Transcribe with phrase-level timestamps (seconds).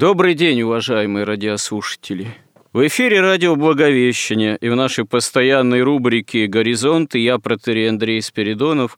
[0.00, 2.28] Добрый день, уважаемые радиослушатели.
[2.72, 8.96] В эфире радио «Благовещение» и в нашей постоянной рубрике «Горизонты» я, протерей Андрей Спиридонов,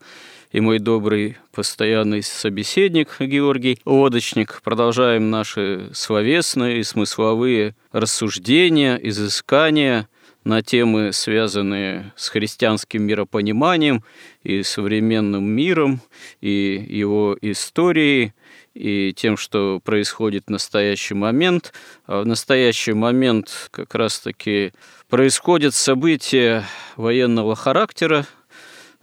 [0.53, 4.61] и мой добрый постоянный собеседник Георгий Лодочник.
[4.63, 10.07] Продолжаем наши словесные и смысловые рассуждения, изыскания
[10.45, 14.05] на темы, связанные с христианским миропониманием
[14.43, 16.03] и современным миром,
[16.43, 18.35] и его историей,
[18.75, 21.73] и тем, что происходит в настоящий момент.
[22.07, 24.73] А в настоящий момент как раз-таки
[25.09, 26.65] происходят события
[26.97, 28.27] военного характера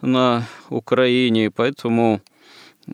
[0.01, 2.21] на Украине, поэтому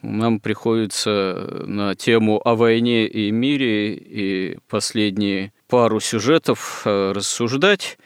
[0.02, 7.98] нам приходится на тему о войне и мире и последние пару сюжетов э, рассуждать.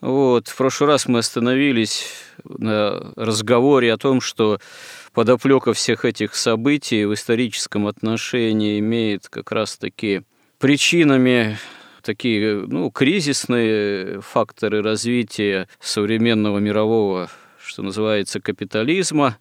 [0.00, 0.48] Вот.
[0.48, 2.06] В прошлый раз мы остановились
[2.44, 4.60] на разговоре о том, что
[5.12, 10.22] подоплека всех этих событий в историческом отношении имеет как раз-таки
[10.58, 11.58] причинами
[12.02, 17.30] такие ну, кризисные факторы развития современного мирового,
[17.62, 19.38] что называется, капитализма,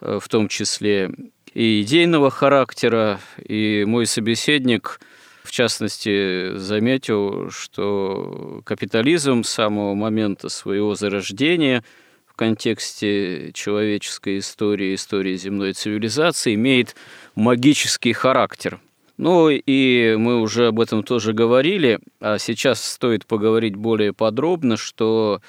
[0.00, 1.10] э, в том числе
[1.54, 3.20] и идейного характера.
[3.38, 5.00] И мой собеседник,
[5.44, 11.84] в частности, заметил, что капитализм с самого момента своего зарождения–
[12.34, 16.96] в контексте человеческой истории, истории земной цивилизации имеет
[17.36, 18.80] магический характер.
[19.18, 25.42] Ну и мы уже об этом тоже говорили, а сейчас стоит поговорить более подробно, что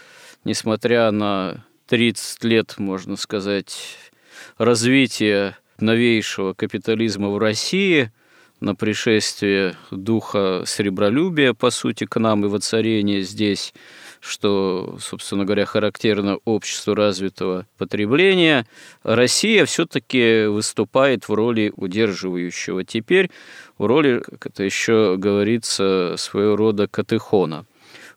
[0.44, 3.98] несмотря на 30 лет, можно сказать,
[4.60, 8.12] развития новейшего капитализма в России,
[8.66, 13.74] на пришествие духа сребролюбия, по сути, к нам и воцарение здесь–
[14.26, 18.66] что, собственно говоря, характерно обществу развитого потребления,
[19.04, 23.30] Россия все-таки выступает в роли удерживающего теперь,
[23.78, 27.66] в роли, как это еще говорится, своего рода катехона.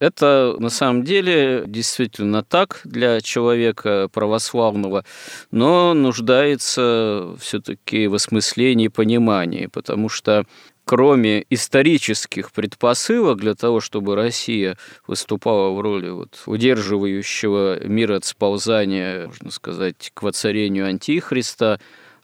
[0.00, 5.04] Это на самом деле действительно так для человека православного,
[5.50, 10.44] но нуждается все-таки в осмыслении и понимании, потому что
[10.88, 19.26] кроме исторических предпосылок для того, чтобы Россия выступала в роли вот удерживающего мир от сползания,
[19.26, 21.78] можно сказать, к воцарению Антихриста,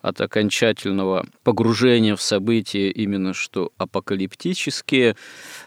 [0.04, 5.16] от окончательного погружения в события именно что апокалиптические.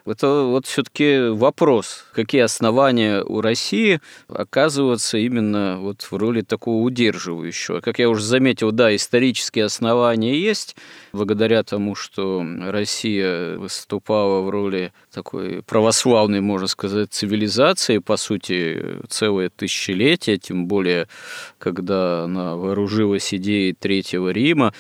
[0.06, 7.80] Это вот все-таки вопрос, какие основания у России оказываться именно вот в роли такого удерживающего.
[7.80, 10.75] Как я уже заметил, да, исторические основания есть,
[11.14, 19.50] благодаря тому, что Россия выступала в роли такой православной, можно сказать, цивилизации, по сути, целое
[19.50, 21.08] тысячелетие, тем более,
[21.58, 24.74] когда она вооружилась идеей Третьего Рима.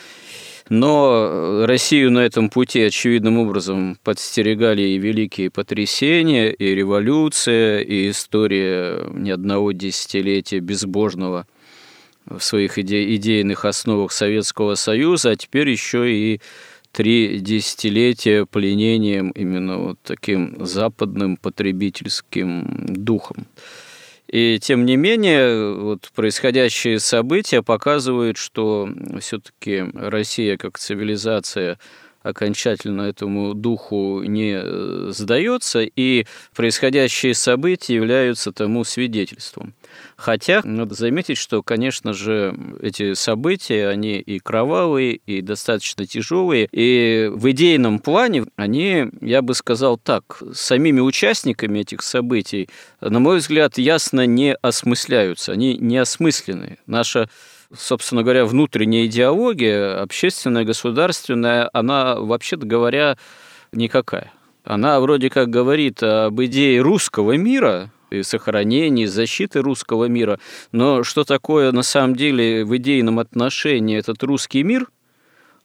[0.69, 9.07] Но Россию на этом пути очевидным образом подстерегали и великие потрясения, и революция, и история
[9.13, 11.47] ни одного десятилетия безбожного
[12.25, 16.41] в своих иде идейных основах Советского Союза, а теперь еще и
[16.91, 23.47] три десятилетия пленением именно вот таким западным потребительским духом.
[24.29, 28.89] И тем не менее, вот происходящие события показывают, что
[29.19, 31.79] все-таки Россия как цивилизация
[32.23, 39.73] окончательно этому духу не э, сдается, и происходящие события являются тому свидетельством.
[40.17, 47.29] Хотя надо заметить, что, конечно же, эти события, они и кровавые, и достаточно тяжелые, и
[47.31, 52.67] в идейном плане они, я бы сказал так, самими участниками этих событий,
[52.99, 56.79] на мой взгляд, ясно не осмысляются, они не осмыслены.
[56.87, 57.29] Наша
[57.75, 63.17] собственно говоря, внутренняя идеология, общественная, государственная, она, вообще-то говоря,
[63.73, 64.31] никакая.
[64.63, 70.39] Она вроде как говорит об идее русского мира, и сохранении, защиты русского мира.
[70.71, 74.87] Но что такое на самом деле в идейном отношении этот русский мир,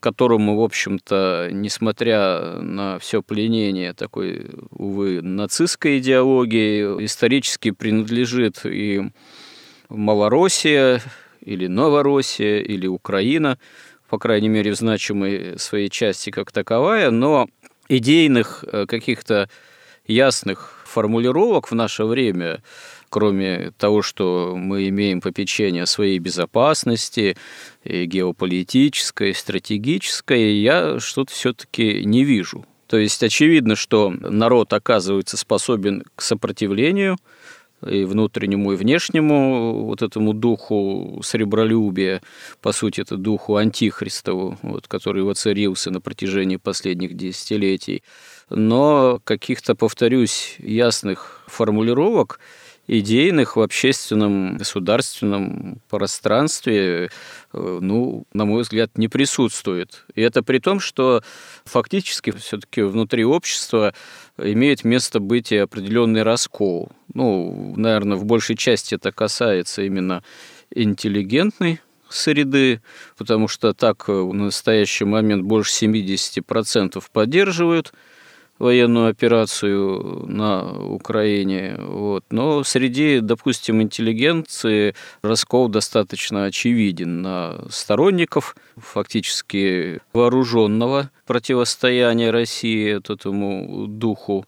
[0.00, 9.02] которому, в общем-то, несмотря на все пленение такой, увы, нацистской идеологии, исторически принадлежит и
[9.88, 11.00] Малороссия,
[11.40, 13.58] или Новороссия, или Украина,
[14.08, 17.48] по крайней мере, в значимой своей части как таковая, но
[17.88, 19.48] идейных э, каких-то
[20.06, 22.62] ясных формулировок в наше время
[23.12, 27.36] кроме того, что мы имеем попечение своей безопасности,
[27.84, 32.64] и геополитической, и стратегической, я что-то все-таки не вижу.
[32.86, 37.18] То есть очевидно, что народ оказывается способен к сопротивлению
[37.86, 42.22] и внутреннему, и внешнему вот этому духу сребролюбия,
[42.60, 48.02] по сути, это духу антихристову, вот, который воцарился на протяжении последних десятилетий.
[48.54, 52.38] Но каких-то, повторюсь, ясных формулировок
[52.86, 57.10] идейных в общественном государственном пространстве,
[57.52, 60.04] э, ну, на мой взгляд, не присутствует.
[60.14, 61.22] И это при том, что
[61.64, 63.94] фактически все-таки внутри общества
[64.36, 66.90] имеет место быть и определенный раскол.
[67.14, 70.22] Ну, наверное, в большей части это касается именно
[70.74, 72.82] интеллигентной среды,
[73.16, 77.92] потому что так в настоящий момент больше 70% поддерживают
[78.58, 81.76] военную операцию на Украине.
[81.78, 82.24] Вот.
[82.30, 94.46] Но среди, допустим, интеллигенции раскол достаточно очевиден на сторонников фактически вооруженного противостояния России этому духу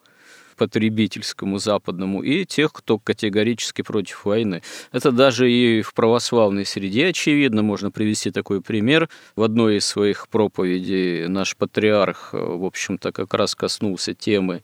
[0.54, 4.62] потребительскому западному, и тех, кто категорически против войны.
[4.92, 7.62] Это даже и в православной среде очевидно.
[7.62, 9.08] Можно привести такой пример.
[9.36, 14.62] В одной из своих проповедей наш патриарх, в общем-то, как раз коснулся темы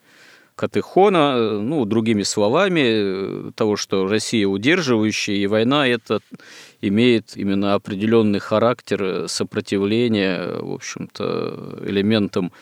[0.60, 6.20] Катехона, ну, другими словами, того, что Россия удерживающая, и война это
[6.82, 12.52] имеет именно определенный характер сопротивления, в общем-то, элементам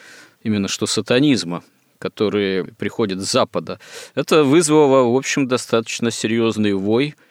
[0.45, 1.65] именно что сатанизма
[1.99, 3.79] которые приходят с Запада,
[4.15, 7.15] это вызвало, в общем, достаточно серьезный вой–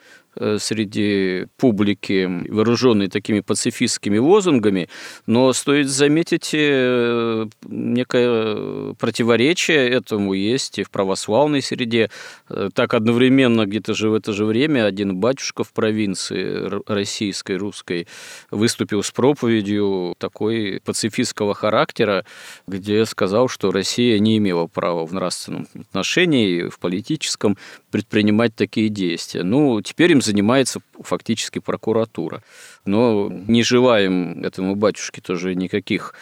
[0.59, 4.89] среди публики, вооруженной такими пацифистскими лозунгами,
[5.25, 12.09] но стоит заметить, э, некое противоречие этому есть и в православной среде.
[12.49, 18.07] Э, так одновременно где-то же в это же время один батюшка в провинции российской, русской,
[18.51, 22.25] выступил с проповедью такой пацифистского характера,
[22.67, 27.57] где сказал, что Россия не имела права в нравственном отношении, в политическом
[27.91, 29.43] предпринимать такие действия.
[29.43, 32.43] Ну, теперь им занимается фактически прокуратура.
[32.85, 36.13] Но не желаем этому батюшке тоже никаких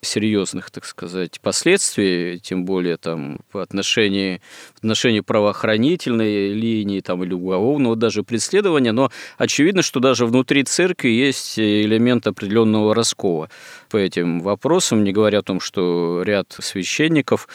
[0.00, 4.40] серьезных, так сказать, последствий, тем более там по отношению,
[4.74, 11.08] в отношении правоохранительной линии там, или уголовного даже преследования, но очевидно, что даже внутри церкви
[11.08, 13.50] есть элемент определенного раскола
[13.90, 17.48] по этим вопросам, не говоря о том, что ряд священников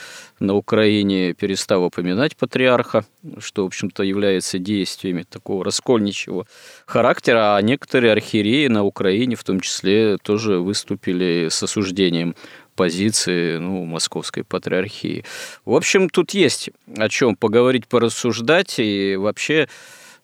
[0.43, 3.05] на Украине перестал упоминать патриарха,
[3.39, 6.45] что, в общем-то, является действиями такого раскольничьего
[6.85, 12.35] характера, а некоторые архиереи на Украине в том числе тоже выступили с осуждением
[12.75, 15.23] позиции ну, московской патриархии.
[15.63, 19.69] В общем, тут есть о чем поговорить, порассуждать, и вообще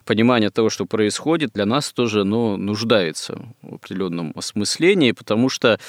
[0.05, 5.79] понимание того, что происходит, для нас тоже ну, нуждается в определенном осмыслении, потому что,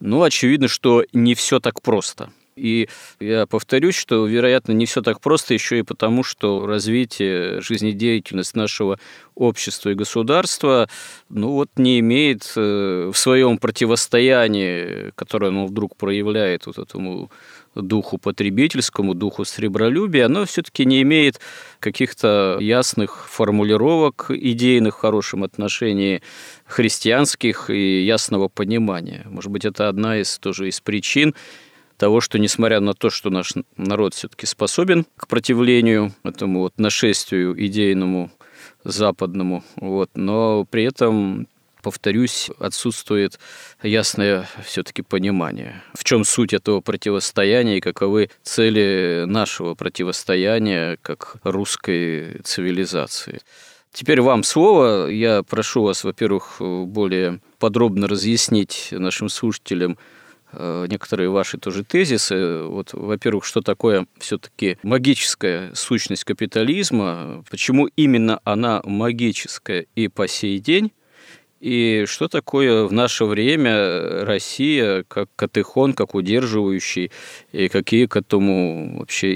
[0.00, 2.30] ну, очевидно, что не все так просто.
[2.60, 2.88] И
[3.20, 8.98] я повторюсь, что, вероятно, не все так просто еще и потому, что развитие, жизнедеятельность нашего
[9.34, 10.88] общества и государства,
[11.30, 17.30] ну вот не имеет э, в своем противостоянии, которое оно вдруг проявляет вот этому
[17.74, 21.40] духу потребительскому, духу сребролюбия, оно все-таки не имеет
[21.78, 26.22] каких-то ясных формулировок идейных в хорошем отношении
[26.66, 29.24] христианских и ясного понимания.
[29.30, 31.34] Может быть, это одна из тоже из причин
[32.00, 37.54] того, что несмотря на то, что наш народ все-таки способен к противлению этому вот нашествию
[37.62, 38.30] идейному
[38.84, 41.46] западному, вот, но при этом
[41.82, 43.38] повторюсь, отсутствует
[43.82, 52.40] ясное все-таки понимание, в чем суть этого противостояния и каковы цели нашего противостояния как русской
[52.44, 53.40] цивилизации.
[53.92, 55.08] Теперь вам слово.
[55.08, 59.98] Я прошу вас, во-первых, более подробно разъяснить нашим слушателям
[60.52, 62.62] некоторые ваши тоже тезисы.
[62.64, 70.58] Вот, во-первых, что такое все-таки магическая сущность капитализма, почему именно она магическая и по сей
[70.58, 70.92] день,
[71.60, 77.12] и что такое в наше время Россия как катехон, как удерживающий,
[77.52, 79.30] и какие к этому вообще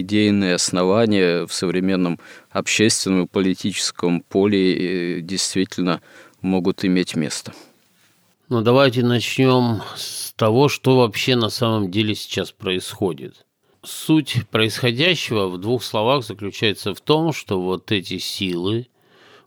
[0.00, 2.20] идейные основания в современном
[2.50, 6.00] общественном и политическом поле э, действительно
[6.40, 7.52] могут иметь место?
[8.48, 13.44] Ну, давайте начнем с того, что вообще на самом деле сейчас происходит.
[13.82, 18.86] Суть происходящего в двух словах заключается в том, что вот эти силы,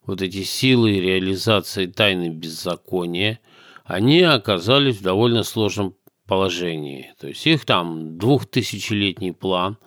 [0.05, 3.39] вот эти силы реализации тайны беззакония,
[3.85, 5.95] они оказались в довольно сложном
[6.27, 7.13] положении.
[7.21, 9.77] То есть их там двухтысячелетний план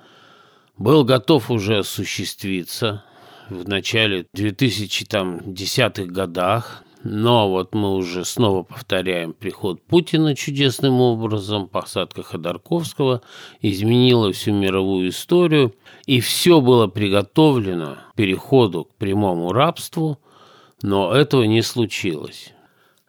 [0.79, 3.05] был готов уже осуществиться
[3.51, 12.23] в начале 2010-х годах, но вот мы уже снова повторяем приход Путина чудесным образом, посадка
[12.23, 13.23] Ходорковского
[13.61, 15.75] изменила всю мировую историю,
[16.07, 20.19] и все было приготовлено к переходу к прямому рабству,
[20.83, 22.53] но этого не случилось.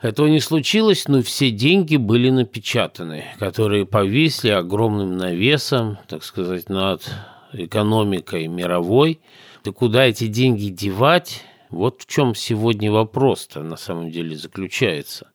[0.02, 7.10] Этого не случилось, но все деньги были напечатаны, которые повисли огромным навесом, так сказать, над
[7.54, 9.22] экономикой мировой.
[9.64, 15.32] И куда эти деньги девать, вот в чем сегодня вопрос-то на самом деле заключается.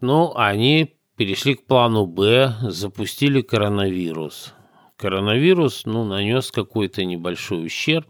[0.00, 4.54] Ну, они перешли к плану «Б», запустили коронавирус.
[4.96, 8.06] Коронавирус, ну, нанес какой-то небольшой ущерб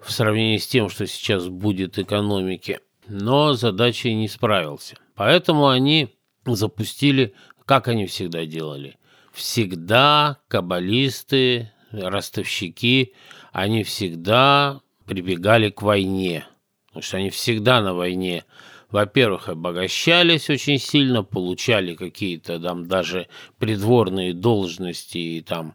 [0.00, 4.96] в сравнении с тем, что сейчас будет экономике, но задачей не справился.
[5.14, 6.16] Поэтому они
[6.46, 7.34] запустили,
[7.66, 8.96] как они всегда делали.
[9.32, 13.14] Всегда каббалисты, ростовщики,
[13.52, 16.46] они всегда прибегали к войне,
[16.88, 18.44] потому что они всегда на войне,
[18.90, 25.74] во-первых, обогащались очень сильно, получали какие-то там даже придворные должности и там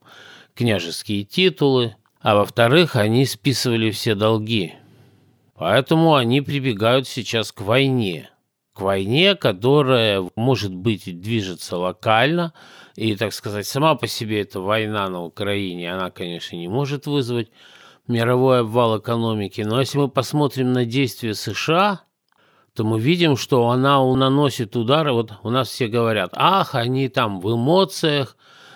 [0.56, 4.74] княжеские титулы, а во-вторых, они списывали все долги.
[5.56, 8.30] Поэтому они прибегают сейчас к войне.
[8.74, 12.54] К войне, которая, может быть, движется локально,
[12.96, 17.50] и, так сказать, сама по себе эта война на Украине, она, конечно, не может вызвать
[18.10, 19.62] мировой обвал экономики.
[19.62, 22.02] Но если мы посмотрим на действия США,
[22.74, 25.14] то мы видим, что она наносит удары.
[25.14, 28.36] Вот у нас все говорят, ах, они там в эмоциях,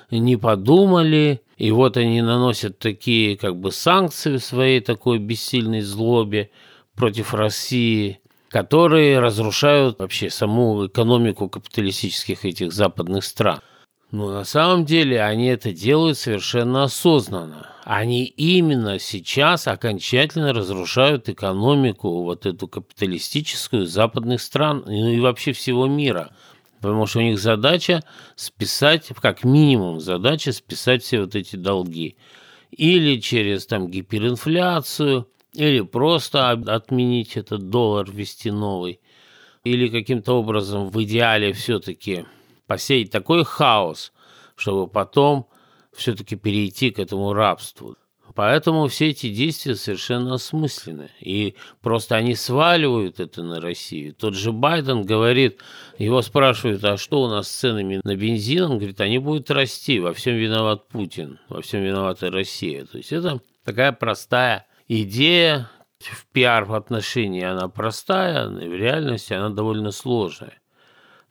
[0.09, 6.51] не подумали, и вот они наносят такие как бы санкции в своей такой бессильной злобе
[6.95, 13.61] против России, которые разрушают вообще саму экономику капиталистических этих западных стран.
[14.11, 17.72] Но на самом деле они это делают совершенно осознанно.
[17.83, 25.87] Они именно сейчас окончательно разрушают экономику, вот эту капиталистическую западных стран, ну и вообще всего
[25.87, 26.33] мира.
[26.79, 28.01] Потому что у них задача
[28.35, 32.17] списать, как минимум задача списать все вот эти долги.
[32.71, 39.01] Или через там гиперинфляцию, или просто отменить этот доллар, ввести новый.
[39.65, 42.25] Или каким-то образом в идеале все-таки
[42.65, 44.13] посеять такой хаос,
[44.55, 45.47] чтобы потом
[45.95, 47.95] все-таки перейти к этому рабству.
[48.35, 51.11] Поэтому все эти действия совершенно осмысленны.
[51.19, 54.15] И просто они сваливают это на Россию.
[54.15, 55.59] Тот же Байден говорит,
[55.99, 58.63] его спрашивают, а что у нас с ценами на бензин?
[58.63, 62.85] Он говорит, они будут расти, во всем виноват Путин, во всем виновата Россия.
[62.85, 65.69] То есть это такая простая идея,
[65.99, 70.59] в пиар-отношении она простая, в реальности она довольно сложная.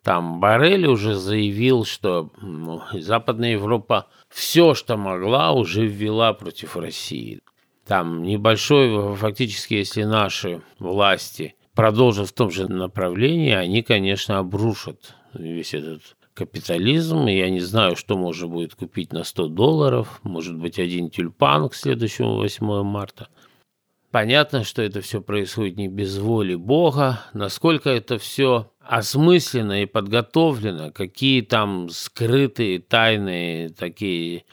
[0.02, 7.40] Там Барель уже заявил, что ну, Западная Европа все, что могла, уже ввела против России.
[7.86, 15.74] Там небольшой, фактически, если наши власти продолжат в том же направлении, они, конечно, обрушат весь
[15.74, 17.26] этот капитализм.
[17.26, 20.20] Я не знаю, что можно будет купить на 100 долларов.
[20.22, 23.28] Может быть, один тюльпан к следующему 8 марта.
[24.12, 27.24] Понятно, что это все происходит не без воли Бога.
[27.32, 34.44] Насколько это все осмысленно и подготовлено, какие там скрытые, тайные такие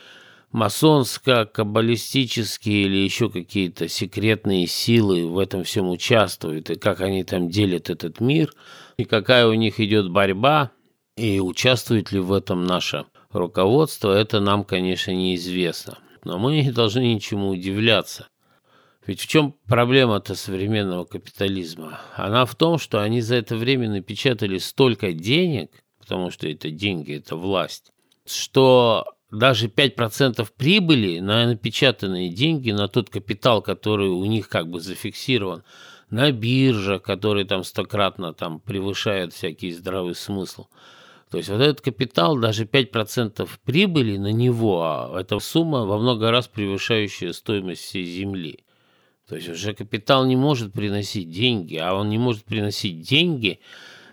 [0.53, 7.89] масонско-каббалистические или еще какие-то секретные силы в этом всем участвуют, и как они там делят
[7.89, 8.53] этот мир,
[8.95, 10.71] и какая у них идет борьба,
[11.17, 15.97] и участвует ли в этом наше руководство, это нам, конечно, неизвестно.
[16.23, 18.29] Но мы не должны ничему удивляться.
[19.09, 21.99] Ведь в чем проблема-то современного капитализма?
[22.15, 27.15] Она в том, что они за это время напечатали столько денег, потому что это деньги,
[27.15, 27.91] это власть,
[28.27, 34.79] что даже 5% прибыли на напечатанные деньги, на тот капитал, который у них как бы
[34.79, 35.63] зафиксирован,
[36.11, 40.67] на бирже, который там стократно там превышает всякий здравый смысл.
[41.31, 46.29] То есть вот этот капитал, даже 5% прибыли на него, а это сумма во много
[46.29, 48.59] раз превышающая стоимость всей земли.
[49.29, 53.59] То есть уже капитал не может приносить деньги, а он не может приносить деньги,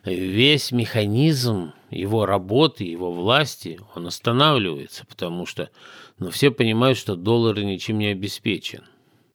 [0.05, 5.71] весь механизм его работы, его власти, он останавливается, потому что
[6.19, 8.85] ну, все понимают, что доллар ничем не обеспечен.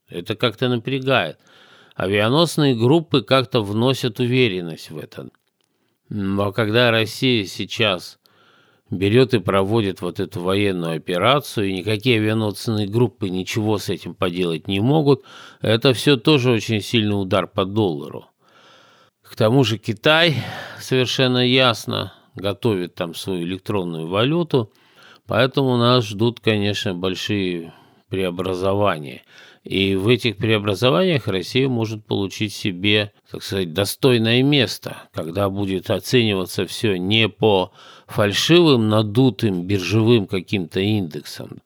[0.07, 1.39] Это как-то напрягает.
[1.95, 5.29] Авианосные группы как-то вносят уверенность в это.
[6.09, 8.19] Но когда Россия сейчас
[8.91, 14.67] берет и проводит вот эту военную операцию, и никакие авиационные группы ничего с этим поделать
[14.67, 15.24] не могут,
[15.62, 18.25] это все тоже очень сильный удар по доллару.
[19.24, 20.36] К тому же Китай
[20.79, 24.74] совершенно ясно готовит там свою электронную валюту,
[25.25, 27.74] поэтому нас ждут, конечно, большие
[28.10, 29.24] преобразования.
[29.63, 36.65] И в этих преобразованиях Россия может получить себе, так сказать, достойное место, когда будет оцениваться
[36.65, 37.71] все не по
[38.07, 41.59] фальшивым, надутым биржевым каким-то индексам,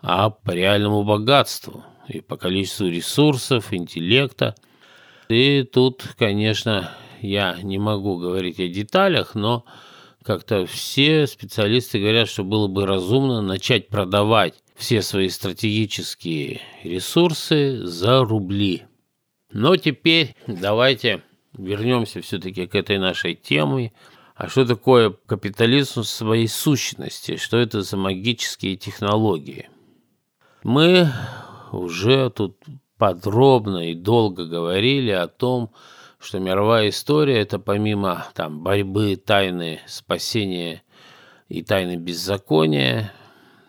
[0.00, 4.54] а по реальному богатству и по количеству ресурсов, интеллекта.
[5.28, 9.64] И тут, конечно, я не могу говорить о деталях, но
[10.22, 18.24] как-то все специалисты говорят, что было бы разумно начать продавать все свои стратегические ресурсы за
[18.24, 18.84] рубли.
[19.52, 21.22] Но теперь давайте
[21.52, 23.92] вернемся все-таки к этой нашей теме.
[24.34, 27.36] А что такое капитализм в своей сущности?
[27.36, 29.68] Что это за магические технологии?
[30.62, 31.12] Мы
[31.72, 32.56] уже тут
[32.96, 35.72] подробно и долго говорили о том,
[36.18, 40.82] что мировая история– это помимо там, борьбы, тайны спасения
[41.48, 43.12] и тайны беззакония,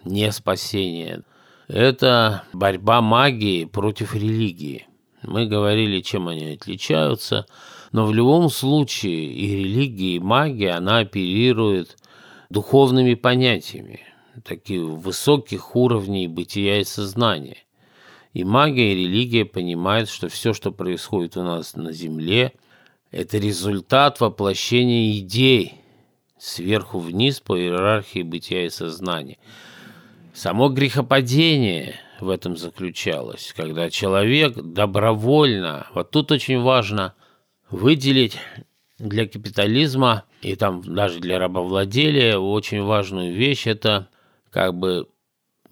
[0.06, 1.24] не спасение.
[1.68, 4.88] Это борьба магии против религии.
[5.24, 7.46] Мы говорили, чем они отличаются,
[7.92, 11.98] но в любом случае и религия, и магия, она оперирует
[12.50, 14.02] духовными понятиями,
[14.44, 17.58] таких высоких уровней бытия и сознания.
[18.34, 22.54] И магия, и религия понимают, что все, что происходит у нас на Земле,
[23.12, 25.76] это результат воплощения идей
[26.40, 29.38] сверху вниз по иерархии бытия и сознания–
[30.34, 37.16] Само грехопадение в этом заключалось, когда человек добровольно, вот тут очень важно
[37.70, 38.38] выделить
[38.98, 44.08] для капитализма и там даже для рабовладелия очень важную вещь– это
[44.52, 45.08] как бы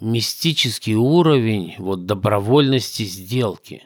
[0.02, 3.84] мистический уровень вот добровольности сделки,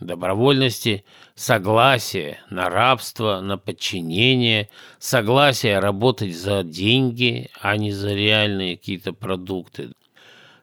[0.00, 1.04] добровольности
[1.34, 9.92] согласия на рабство, на подчинение, согласия работать за деньги, а не за реальные какие-то продукты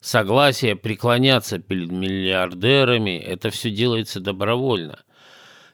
[0.08, 5.04] согласие преклоняться перед миллиардерами, это все делается добровольно.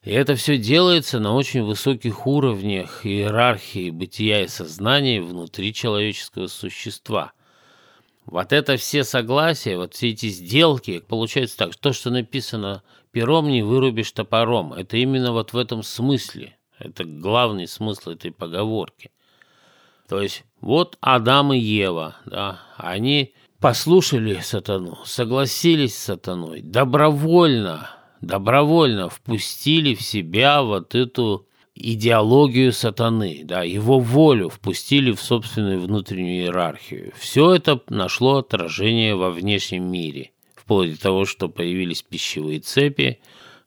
[0.01, 7.31] И это все делается на очень высоких уровнях иерархии бытия и сознания внутри человеческого существа.
[8.25, 13.61] Вот это все согласия, вот все эти сделки, получается так, то, что написано пером, не
[13.61, 14.73] вырубишь топором.
[14.73, 16.57] Это именно вот в этом смысле.
[16.79, 19.11] Это главный смысл этой поговорки.
[20.09, 29.07] То есть вот Адам и Ева, да, они послушали сатану, согласились с сатаной, добровольно, добровольно
[29.07, 37.13] впустили в себя вот эту идеологию сатаны, да, его волю впустили в собственную внутреннюю иерархию.
[37.17, 43.21] Все это нашло отражение во внешнем мире, вплоть до того, что появились пищевые цепи,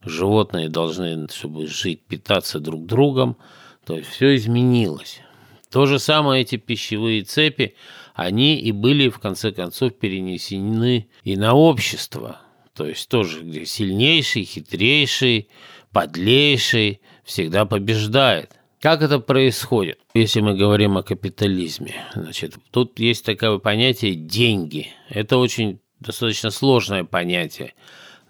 [0.04, 3.38] животные должны, чтобы жить, питаться друг другом,
[3.86, 5.22] то есть все изменилось.
[5.70, 7.74] То же самое эти пищевые цепи,
[8.16, 12.40] они и были, в конце концов, перенесены и на общество.
[12.74, 15.48] То есть тоже, где сильнейший, хитрейший,
[15.92, 18.52] подлейший всегда побеждает.
[18.80, 21.94] Как это происходит, если мы говорим о капитализме?
[22.14, 24.88] Значит, тут есть такое понятие «деньги».
[25.10, 27.74] Это очень достаточно сложное понятие.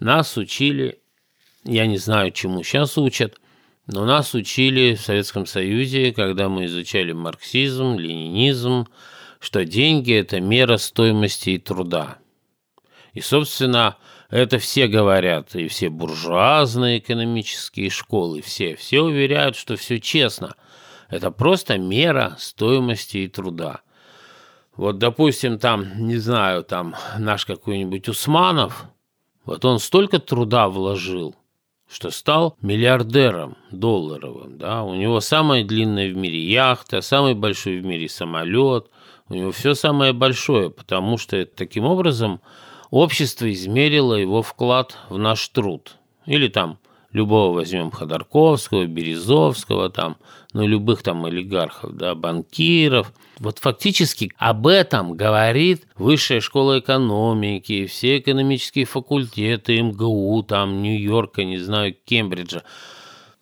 [0.01, 0.99] Нас учили,
[1.65, 3.41] я не знаю, чему сейчас учат,
[3.87, 8.87] но нас учили в Советском Союзе, когда мы изучали марксизм, ленинизм,
[9.47, 12.19] что деньги– это мера стоимости и труда.
[13.13, 13.97] И, собственно,
[14.29, 20.57] это все говорят, и все буржуазные экономические школы, все, все уверяют, что все честно.
[21.09, 23.83] Это просто мера стоимости и труда.
[24.75, 28.87] Вот, допустим, там, не знаю, там наш какой-нибудь Усманов,
[29.45, 31.37] вот он столько труда вложил,
[31.89, 37.85] что стал миллиардером долларовым, да, у него самая длинная в мире яхта, самый большой в
[37.85, 38.91] мире самолет,
[39.53, 42.41] все самое большое, потому что таким образом
[42.91, 45.97] общество измерило его вклад в наш труд.
[46.27, 46.79] Или там
[47.13, 50.17] любого возьмем Ходорковского, Березовского, там,
[50.53, 53.13] ну, любых там олигархов, да, банкиров.
[53.39, 61.59] Вот фактически об этом говорит Высшая школа экономики, все экономические факультеты МГУ, там, Нью-Йорка, не
[61.59, 62.63] знаю, Кембриджа.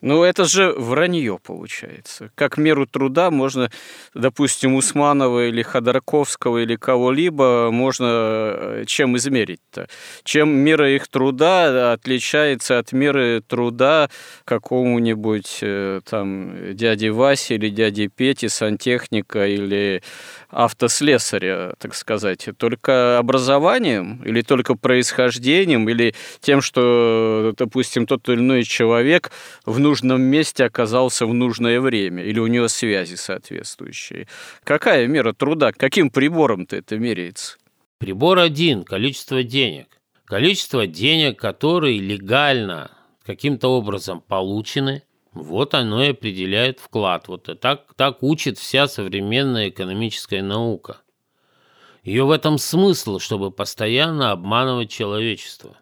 [0.04, 2.30] Ну, это же вранье получается.
[2.34, 3.70] Как меру труда можно,
[4.12, 9.88] допустим, Усманова или Ходорковского или кого-либо можно э, чем измерить-то?
[10.22, 14.10] Чем мера их труда отличается от меры труда
[14.44, 20.02] какому-нибудь э, там дяди Васи или дяди Пети, сантехника или
[20.54, 28.62] автослесаря, так сказать, только образованием или только происхождением или тем, что, допустим, тот или иной
[28.62, 29.32] человек
[29.66, 34.28] в нужном месте оказался в нужное время или у него связи соответствующие.
[34.62, 35.72] Какая мера труда?
[35.72, 37.56] Каким прибором-то это меряется?
[37.98, 39.86] Прибор один– количество денег.
[40.24, 42.90] Количество денег, которые легально
[43.24, 45.02] каким-то образом получены–
[45.34, 47.28] вот оно и определяет вклад.
[47.28, 50.98] Вот так, так учит вся современная экономическая наука.
[52.02, 55.76] Ее в этом смысл, чтобы постоянно обманывать человечество.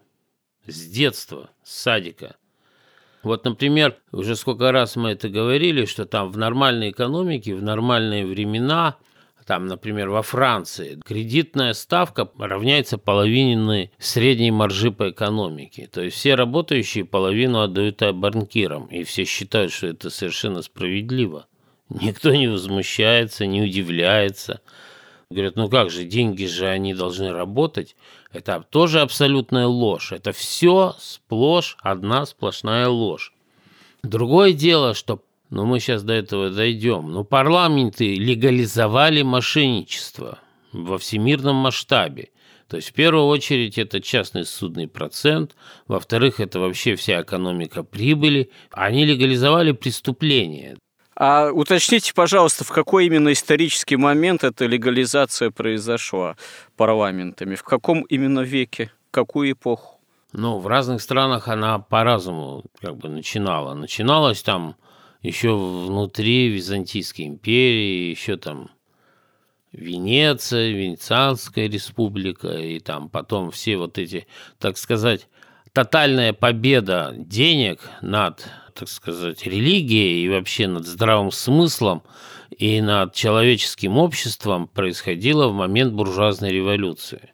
[0.67, 2.37] С детства, с садика.
[3.23, 8.27] Вот, например, уже сколько раз мы это говорили, что там в нормальной экономике, в нормальные
[8.27, 8.97] времена–
[9.46, 15.88] там, например, во Франции кредитная ставка равняется половине средней маржи по экономике.
[15.92, 21.46] То есть все работающие половину отдают банкирам, и все считают, что это совершенно справедливо.
[21.88, 24.61] Никто не возмущается, не удивляется.
[25.31, 27.96] Говорят, ну как же, деньги же они должны работать.
[28.33, 30.12] Это тоже абсолютная ложь.
[30.12, 33.33] Это все сплошь одна сплошная ложь.
[34.02, 35.22] Другое дело, что
[35.53, 37.12] но мы сейчас до этого дойдем.
[37.12, 40.38] Но парламенты легализовали мошенничество
[40.73, 42.31] во всемирном масштабе.
[42.69, 45.55] То есть, в первую очередь, это частный судный процент,
[45.87, 48.51] во-вторых, это вообще вся экономика прибыли.
[48.71, 50.79] Они легализовали преступления.
[51.17, 56.37] А уточните, пожалуйста, в какой именно исторический момент эта легализация произошла
[56.79, 57.57] парламентами?
[57.57, 58.91] В каком именно веке?
[59.11, 60.01] Какую эпоху?
[60.33, 63.75] Ну, в разных странах она по-разному как бы начинала.
[63.75, 64.77] Начиналась там
[65.23, 68.71] еще внутри Византийской империи, еще там
[69.73, 74.27] Венеция, Венецианская республика, и там потом все вот эти,
[74.59, 75.29] так сказать,
[75.73, 82.03] тотальная победа денег над, так сказать, религией и вообще над здравым смыслом
[82.51, 87.32] и над человеческим обществом происходила в момент буржуазной революции.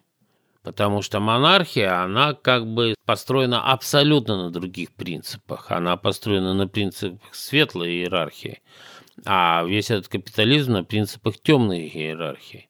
[0.69, 5.71] Потому что монархия, она как бы построена абсолютно на других принципах.
[5.71, 8.61] Она построена на принципах светлой иерархии,
[9.25, 12.69] а весь этот капитализм на принципах темной иерархии.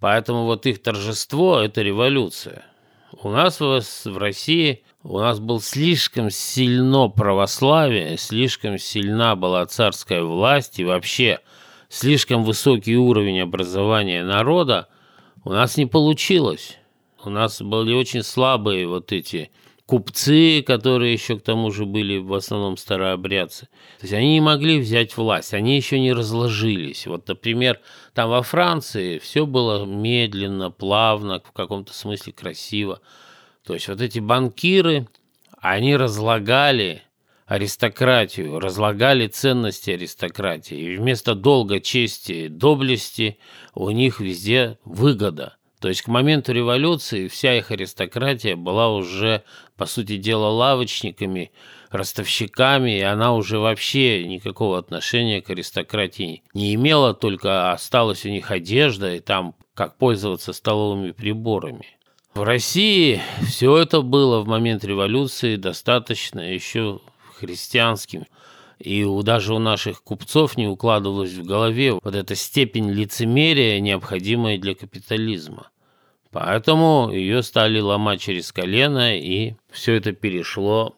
[0.00, 2.64] Поэтому вот их торжество– это революция.
[3.12, 10.78] У нас в России у нас был слишком сильно православие, слишком сильна была царская власть
[10.78, 11.40] и вообще
[11.90, 14.88] слишком высокий уровень образования народа,
[15.44, 16.78] у нас не получилось.
[17.24, 19.50] У нас были очень слабые вот эти
[19.86, 23.68] купцы, которые еще к тому же были в основном старообрядцы.
[23.98, 27.06] То есть они не могли взять власть, они еще не разложились.
[27.06, 27.80] Вот, например,
[28.14, 33.00] там во Франции все было медленно, плавно, в каком-то смысле красиво.
[33.64, 35.08] То есть вот эти банкиры,
[35.60, 37.02] они разлагали
[37.46, 40.76] аристократию, разлагали ценности аристократии.
[40.76, 43.38] И вместо долга, чести, доблести
[43.74, 45.57] у них везде выгода.
[45.80, 49.44] То есть к моменту революции вся их аристократия была уже,
[49.76, 51.52] по сути дела, лавочниками,
[51.90, 58.50] ростовщиками, и она уже вообще никакого отношения к аристократии не имела, только осталась у них
[58.50, 61.86] одежда и там как пользоваться столовыми приборами.
[62.34, 67.00] В России все это было в момент революции достаточно еще
[67.36, 68.26] христианским.
[68.78, 74.58] И у, даже у наших купцов не укладывалось в голове вот эта степень лицемерия, необходимая
[74.58, 75.70] для капитализма.
[76.30, 80.96] Поэтому ее стали ломать через колено, и все это перешло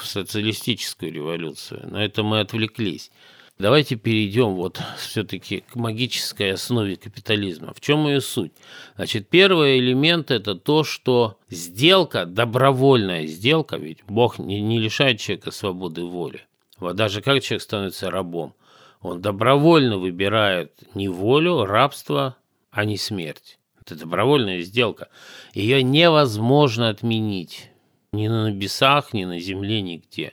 [0.00, 1.86] в социалистическую революцию.
[1.90, 3.10] Но это мы отвлеклись.
[3.58, 7.72] Давайте перейдем вот все-таки к магической основе капитализма.
[7.72, 8.52] В чем ее суть?
[8.96, 15.52] Значит, первый элемент– это то, что сделка, добровольная сделка, ведь Бог не, не лишает человека
[15.52, 16.42] свободы воли.
[16.78, 18.54] Вот даже как человек становится рабом?
[19.00, 22.36] Он добровольно выбирает не волю, рабство,
[22.70, 23.58] а не смерть.
[23.80, 25.08] Это добровольная сделка.
[25.54, 27.70] Ее невозможно отменить.
[28.12, 30.32] Ни на небесах, ни на земле, нигде.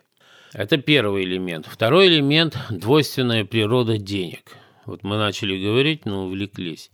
[0.53, 1.67] Это первый элемент.
[1.67, 4.55] Второй элемент– двойственная природа денег.
[4.85, 6.91] Вот мы начали говорить, но увлеклись,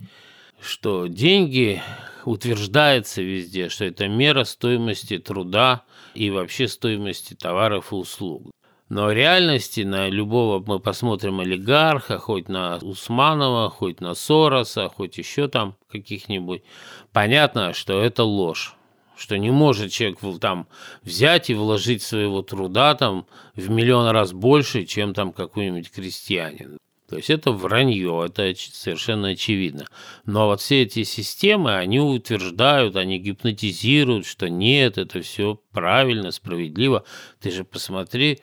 [0.62, 1.81] что деньги
[2.25, 5.83] утверждается везде, что это мера стоимости труда
[6.13, 8.51] и вообще стоимости товаров и услуг.
[8.89, 15.17] Но в реальности на любого мы посмотрим олигарха, хоть на Усманова, хоть на Сороса, хоть
[15.19, 16.63] еще там каких-нибудь,
[17.13, 18.75] понятно, что это ложь
[19.19, 20.67] что не может человек там
[21.04, 26.78] взять и вложить своего труда там в миллион раз больше, чем там какой-нибудь крестьянин.
[27.10, 29.88] То есть это вранье, это совершенно очевидно.
[30.25, 37.04] Но вот все эти системы, они утверждают, они гипнотизируют, что нет, это все правильно, справедливо.
[37.41, 38.39] Ты же посмотри,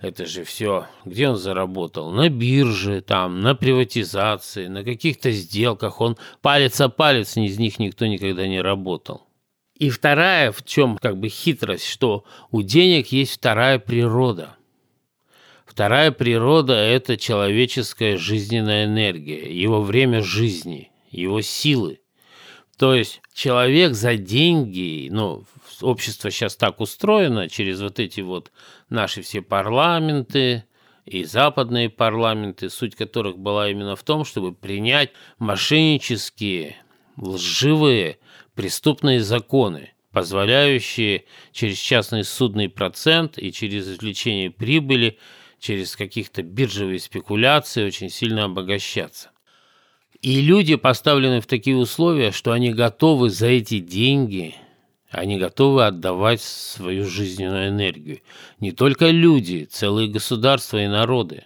[0.00, 2.10] это же все, где он заработал?
[2.10, 6.00] На бирже, там, на приватизации, на каких-то сделках.
[6.00, 9.22] Он палец о палец, из них никто никогда не работал.
[9.74, 14.56] И вторая, в чем как бы хитрость, что у денег есть вторая природа–
[15.76, 22.00] Вторая природа– это человеческая жизненная энергия, его время жизни, его силы.
[22.78, 25.44] То есть человек за деньги, ну,
[25.80, 28.52] общество сейчас так устроено, через вот эти вот
[28.90, 30.64] наши все парламенты
[31.04, 36.76] и западные парламенты, суть которых была именно в том, чтобы принять мошеннические,
[37.16, 38.18] лживые,
[38.54, 45.18] преступные законы, позволяющие через частный судный процент и через извлечение прибыли–
[45.58, 49.30] через каких-то биржевые спекуляции очень сильно обогащаться.
[50.26, 54.56] И люди поставлены в такие условия, что они готовы за эти деньги,
[55.08, 58.18] они готовы отдавать свою жизненную энергию.
[58.58, 61.44] Не только люди, целые государства и народы.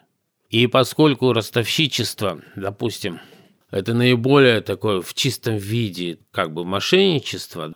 [0.48, 3.20] И поскольку ростовщичество, допустим,
[3.70, 7.74] это наиболее такое в чистом виде как бы мошенничество,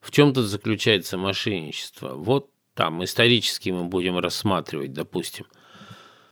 [0.00, 2.14] в чем тут заключается мошенничество?
[2.14, 5.46] Вот там исторически мы будем рассматривать, допустим–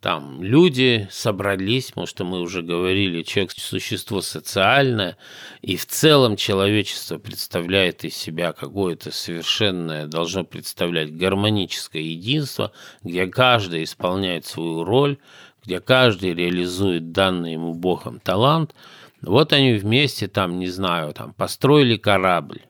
[0.02, 5.16] там люди собрались, потому что мы уже говорили, человек– существо социальное,
[5.60, 12.72] и в целом человечество представляет из себя какое-то совершенное, должно представлять гармоническое единство,
[13.04, 15.18] где каждый исполняет свою роль,
[15.64, 18.74] где каждый реализует данный ему Богом талант.
[19.20, 22.62] Вот они вместе там, не знаю, там построили корабль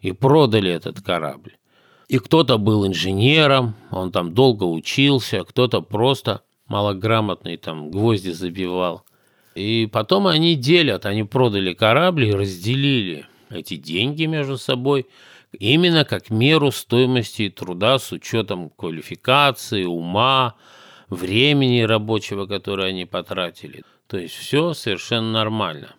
[0.00, 1.56] и продали этот корабль.
[2.08, 9.04] И кто-то был инженером, он там долго учился, кто-то просто малограмотный, там гвозди забивал.
[9.54, 15.06] И потом они делят, они продали корабль и разделили эти деньги между собой
[15.52, 20.54] именно как меру стоимости труда с учетом квалификации, ума,
[21.08, 23.82] времени рабочего, которое они потратили.
[24.06, 25.94] То есть все совершенно нормально.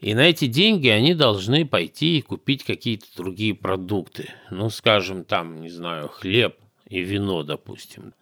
[0.00, 4.30] И на эти деньги они должны пойти и купить какие-то другие продукты.
[4.50, 6.56] Ну, скажем, там, не знаю, хлеб
[6.88, 8.12] и вино, допустим.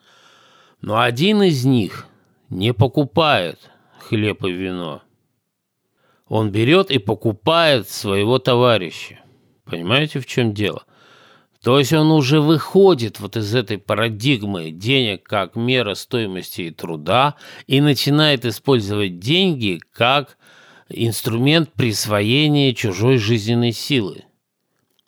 [0.85, 2.09] Но один из них
[2.51, 3.71] не покупает
[4.01, 5.01] хлеб и вино.
[6.29, 9.19] Он берет и покупает своего товарища.
[9.65, 10.85] Понимаете, в чем дело?
[11.63, 17.37] То есть он уже выходит вот из этой парадигмы денег как мера стоимости и труда
[17.67, 20.37] и начинает использовать деньги как
[20.91, 24.25] инструмент присвоения чужой жизненной силы.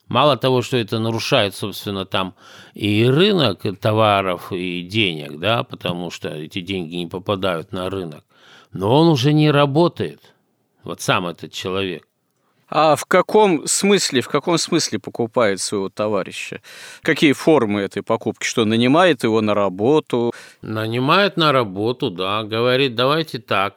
[0.08, 2.34] Мало того, что это нарушает, собственно, там
[2.74, 8.24] и рынок товаров и денег, да, потому что эти деньги не попадают на рынок,
[8.72, 10.34] но он уже не работает,
[10.84, 12.06] вот сам этот человек.
[12.68, 16.60] А в каком смысле, в каком смысле покупает своего товарища?
[17.02, 18.44] Какие формы этой покупки?
[18.44, 20.32] Что нанимает его на работу?
[20.62, 22.42] Нанимает на работу, да.
[22.42, 23.76] Говорит, давайте так,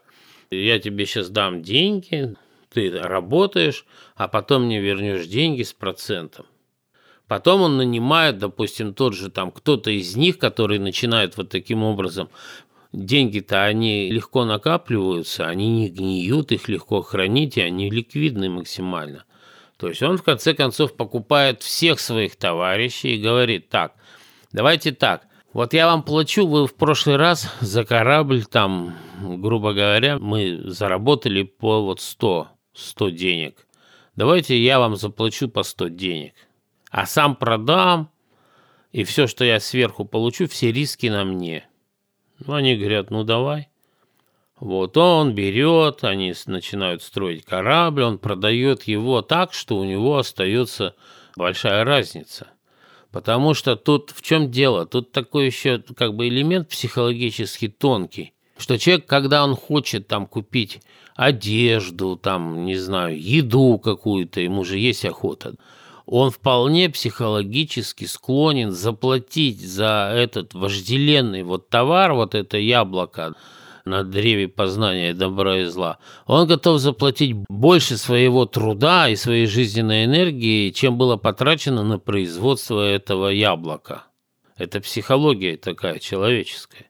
[0.49, 2.35] я тебе сейчас дам деньги,
[2.71, 6.45] ты работаешь, а потом мне вернешь деньги с процентом.
[7.27, 12.29] Потом он нанимает, допустим, тот же там кто-то из них, который начинает вот таким образом.
[12.91, 19.25] Деньги-то они легко накапливаются, они не гниют, их легко хранить, и они ликвидны максимально.
[19.77, 23.93] То есть он в конце концов покупает всех своих товарищей и говорит, так,
[24.51, 30.17] давайте так, вот я вам плачу, вы в прошлый раз за корабль там, грубо говоря,
[30.17, 32.47] мы заработали по вот 100
[32.79, 33.67] 100 денег.
[34.15, 36.33] Давайте я вам заплачу по 100 денег.
[36.91, 38.09] А сам продам,
[38.91, 41.67] и все, что я сверху получу, все риски на мне.
[42.39, 43.69] Ну, они говорят, ну давай.
[44.59, 50.95] Вот он берет, они начинают строить корабль, он продает его так, что у него остается
[51.37, 52.47] большая разница.
[53.11, 54.85] Потому что тут в чем дело?
[54.85, 60.81] Тут такой еще как бы элемент психологически тонкий, что человек, когда он хочет там купить
[61.19, 65.55] одежду, там, не знаю, еду какую-то, ему же есть охота,
[66.05, 73.35] он вполне психологически склонен заплатить за этот вожделенный вот товар, вот это яблоко
[73.83, 80.05] на древе познания добра и зла, он готов заплатить больше своего труда и своей жизненной
[80.05, 84.03] энергии, чем было потрачено на производство этого яблока.
[84.55, 86.85] Это психология такая человеческая.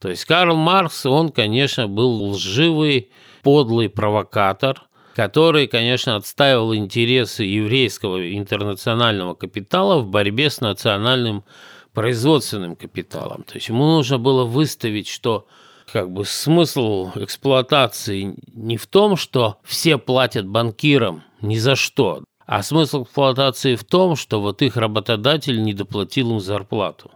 [0.00, 3.10] То есть Карл Маркс, он, конечно, был лживый,
[3.44, 4.82] подлый провокатор,
[5.14, 11.44] который, конечно, отстаивал интересы еврейского интернационального капитала в борьбе с национальным
[11.92, 13.44] производственным капиталом.
[13.44, 15.46] То есть ему нужно было выставить, что
[15.92, 22.62] как бы смысл эксплуатации не в том, что все платят банкирам ни за что, а
[22.62, 27.12] смысл эксплуатации в том, что вот их работодатель не доплатил им зарплату.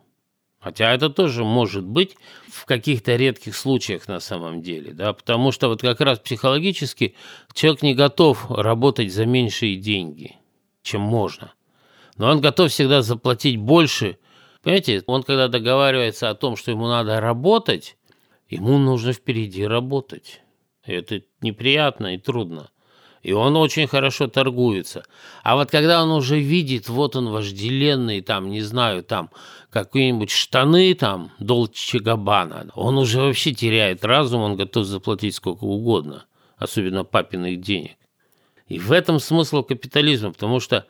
[0.61, 2.17] Хотя это тоже может быть
[2.49, 7.15] в каких-то редких случаях на самом деле, да, потому что вот как раз психологически
[7.55, 10.37] человек не готов работать за меньшие деньги,
[10.83, 11.53] чем можно.
[12.17, 14.19] Но он готов всегда заплатить больше.
[14.63, 17.97] Понимаете, он когда договаривается о том, что ему надо работать,
[18.49, 20.43] ему нужно впереди работать.
[20.83, 22.71] Это неприятно и трудно
[23.23, 25.05] и он очень хорошо торгуется.
[25.43, 29.31] А вот когда он уже видит, вот он вожделенный, там, не знаю, там,
[29.71, 36.25] какие-нибудь штаны, там, Долче Габбана, он уже вообще теряет разум, он готов заплатить сколько угодно,
[36.57, 37.97] особенно папиных денег.
[38.69, 40.87] И в этом смысл капитализма, потому что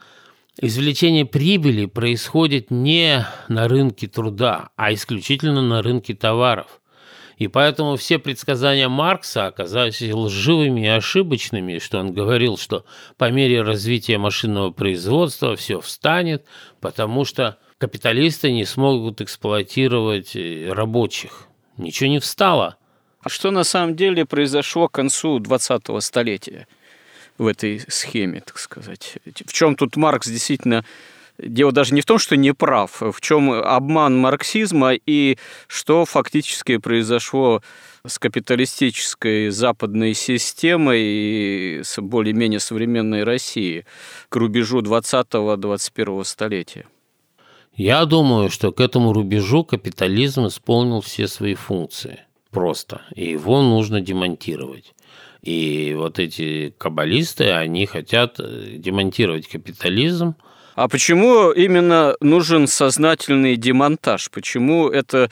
[0.60, 6.77] извлечение прибыли происходит не на рынке труда, а исключительно на рынке товаров–
[7.38, 12.84] и поэтому все предсказания Маркса оказались лживыми и ошибочными, что он говорил, что
[13.16, 16.44] по мере развития машинного производства все встанет,
[16.80, 21.46] потому что капиталисты не смогут эксплуатировать э, рабочих.
[21.76, 22.76] Ничего не встало.
[23.22, 26.66] А что на самом деле произошло к концу 20-го столетия
[27.36, 29.18] в этой схеме, так сказать?
[29.46, 30.84] В чем тут Маркс действительно
[31.38, 36.78] Дело даже не в том, что не прав, в чем обман марксизма и что фактически
[36.78, 37.62] произошло
[38.04, 43.84] с капиталистической западной системой и с более-менее современной Россией
[44.28, 46.86] к рубежу 20-21 столетия.
[47.76, 52.20] Я думаю, что к этому рубежу капитализм исполнил все свои функции.
[52.50, 53.02] Просто.
[53.14, 54.94] И его нужно демонтировать.
[55.42, 60.34] И вот эти каббалисты, они хотят э, демонтировать капитализм–
[60.78, 64.30] а почему именно нужен сознательный демонтаж?
[64.30, 65.28] Почему это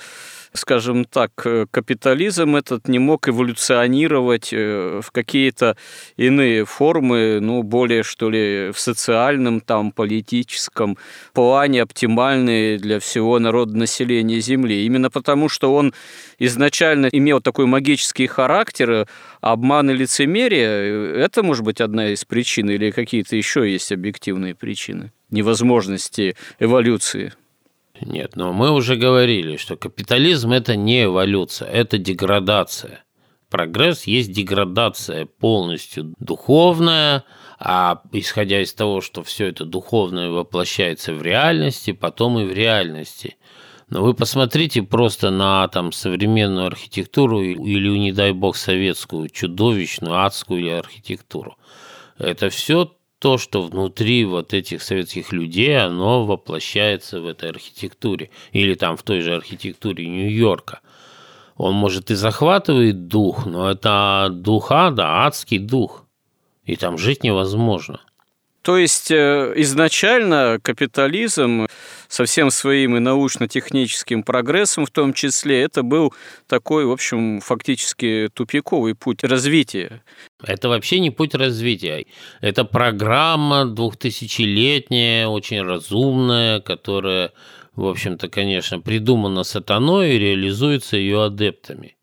[0.57, 1.31] скажем так,
[1.71, 5.77] капитализм этот не мог эволюционировать э, в какие-то
[6.17, 10.99] иные формы, ну, более, что ли, в социальном, там, политическом
[11.33, 14.85] плане, оптимальные для всего народонаселения Земли.
[14.85, 15.95] Именно потому, что он
[16.39, 19.07] изначально имел такой магический характер,
[19.41, 25.13] обман и лицемерие, это, может быть, одна из причин, или какие-то еще есть объективные причины
[25.31, 27.33] невозможности эволюции.
[28.01, 33.05] Нет, но мы уже говорили, что капитализм– это не эволюция, это деградация.
[33.51, 37.25] Прогресс есть деградация полностью духовная,
[37.59, 43.37] а исходя из того, что все это духовное воплощается в реальности, потом и в реальности.
[43.89, 50.79] Но вы посмотрите просто на там, современную архитектуру или, не дай бог, советскую, чудовищную, адскую
[50.79, 51.57] архитектуру.
[52.19, 52.96] Это все
[53.27, 58.31] то, что внутри вот этих советских людей, оно воплощается в этой архитектуре.
[58.53, 60.79] Или там в той же архитектуре Нью-Йорка.
[61.57, 66.05] Он, может, и захватывает дух, но это дух ада, адский дух.
[66.67, 67.99] И там жить невозможно.
[68.63, 71.67] То есть э, изначально капитализм
[72.09, 76.15] со всем своим и научно-техническим прогрессом в том числе, это был
[76.47, 80.03] такой, в общем, фактически тупиковый путь развития.
[80.45, 82.07] Это вообще не путь развития.
[82.41, 87.33] Это программа двухтысячелетняя, очень разумная, которая,
[87.75, 91.97] в общем-то, конечно, придумана сатаной и реализуется ее адептами.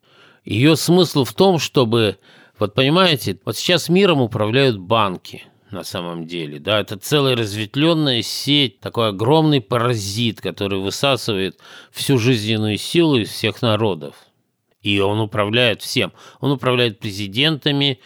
[0.46, 2.18] Ее смысл в том, чтобы,
[2.60, 6.60] вот понимаете, вот сейчас миром управляют банки– на самом деле.
[6.60, 11.60] Да, это целая разветвленная сеть, такой огромный паразит, который высасывает
[11.92, 14.16] всю жизненную силу из всех народов.
[14.82, 16.14] И он управляет всем.
[16.40, 18.00] Он управляет президентами,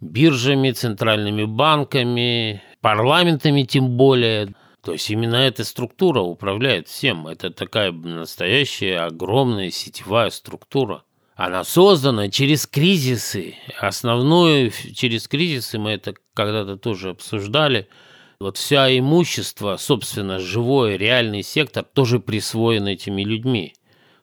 [0.00, 4.54] биржами, центральными банками, парламентами тем более.
[4.82, 7.26] То есть именно эта структура управляет всем.
[7.26, 11.02] Это такая настоящая огромная сетевая структура.
[11.36, 13.56] Она создана через кризисы.
[13.78, 17.88] Основное через кризисы мы это когда-то тоже обсуждали.
[18.40, 23.74] Вот вся имущество, собственно, живой, реальный сектор тоже присвоен этими людьми.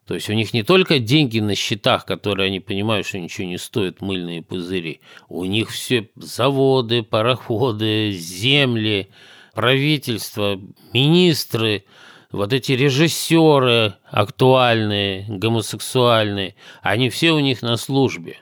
[0.07, 3.59] То есть у них не только деньги на счетах, которые они понимают, что ничего не
[3.59, 5.01] стоят, мыльные пузыри.
[5.29, 9.09] У них все заводы, пароходы, земли,
[9.53, 10.59] правительство,
[10.91, 11.85] министры–
[12.33, 18.37] вот эти режиссеры актуальные, гомосексуальные, они все у них на службе.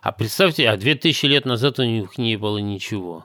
[0.00, 3.24] А представьте, а 2000 лет назад у них не было ничего.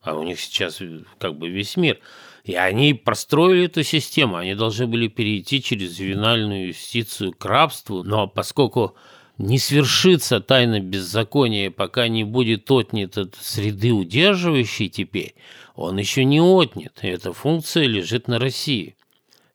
[0.00, 0.80] А у них сейчас
[1.18, 2.00] как бы весь мир.
[2.44, 4.36] И они простроили эту систему.
[4.36, 8.02] Они должны были перейти через ювенальную юстицию к рабству.
[8.02, 8.96] Но поскольку
[9.36, 15.34] не свершится тайна беззакония, пока не будет отнят от среды удерживающей теперь,
[15.74, 18.96] он еще не отнят, и эта функция лежит на России.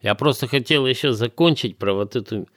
[0.01, 2.47] Я просто хотел еще закончить про вот эту...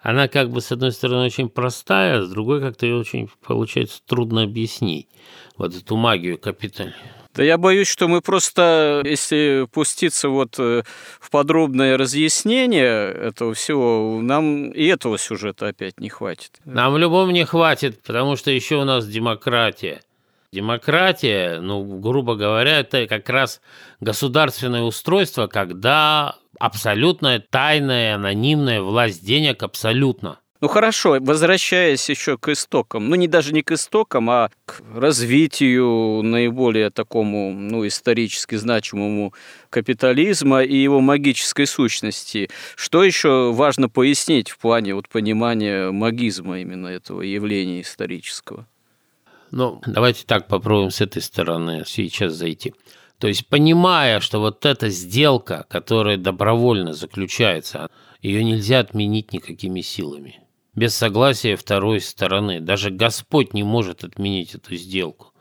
[0.00, 4.00] Она как бы, с одной стороны, очень простая, а с другой как-то ее очень, получается,
[4.06, 5.08] трудно объяснить.
[5.56, 6.94] Вот эту магию капиталь.
[7.34, 10.82] Да я боюсь, что мы просто, если пуститься вот э,
[11.20, 16.58] в подробное разъяснение этого всего, нам и этого сюжета опять не хватит.
[16.64, 20.00] Нам в любом не хватит, потому что еще у нас демократия.
[20.50, 23.60] Демократия, ну, грубо говоря, это как раз
[24.00, 30.38] государственное устройство, когда абсолютная тайная, анонимная власть денег абсолютно.
[30.60, 36.20] Ну хорошо, возвращаясь еще к истокам, ну не даже не к истокам, а к развитию
[36.24, 39.34] наиболее такому, ну, исторически значимому
[39.70, 42.50] капитализма и его магической сущности.
[42.74, 48.66] Что еще важно пояснить в плане вот понимания магизма именно этого явления исторического?
[49.52, 52.74] Ну, давайте так попробуем с этой стороны сейчас зайти.
[53.18, 57.90] То есть, понимая, что вот эта сделка, которая добровольно заключается,
[58.22, 60.40] ее нельзя отменить никакими силами
[60.78, 62.60] без согласия второй стороны.
[62.60, 65.32] Даже Господь не может отменить эту сделку.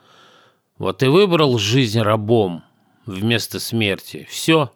[0.78, 2.64] Вот и выбрал жизнь рабом
[3.06, 4.28] вместо смерти.
[4.30, 4.72] Все.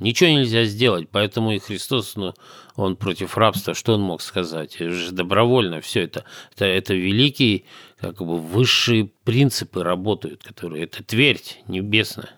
[0.00, 2.34] Ничего нельзя сделать, поэтому и Христос, ну,
[2.74, 4.76] он против рабства, что он мог сказать?
[4.76, 6.24] Это же добровольно все это.
[6.54, 7.62] Это, это великие,
[8.00, 12.30] как бы, высшие принципы работают, которые, это твердь небесная.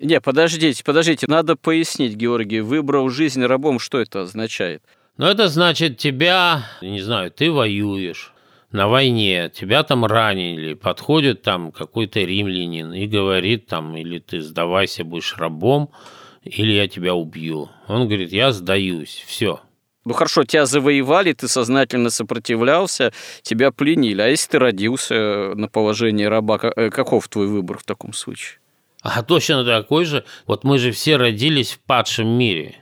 [0.00, 4.82] Не, подождите, подождите, надо пояснить, Георгий, выбрал жизнь рабом, что это означает?
[5.18, 8.32] Но это значит, тебя, не знаю, ты воюешь
[8.70, 15.04] на войне, тебя там ранили, подходит там какой-то римлянин и говорит там, или ты сдавайся,
[15.04, 15.90] будешь рабом,
[16.42, 17.68] или я тебя убью.
[17.86, 19.60] Он говорит, я сдаюсь, все.
[20.04, 23.12] Ну хорошо, тебя завоевали, ты сознательно сопротивлялся,
[23.42, 24.22] тебя пленили.
[24.22, 28.58] А если ты родился на положении раба, э, каков твой выбор в таком случае?
[29.02, 30.24] А точно такой же.
[30.46, 32.76] Вот мы же все родились в падшем мире.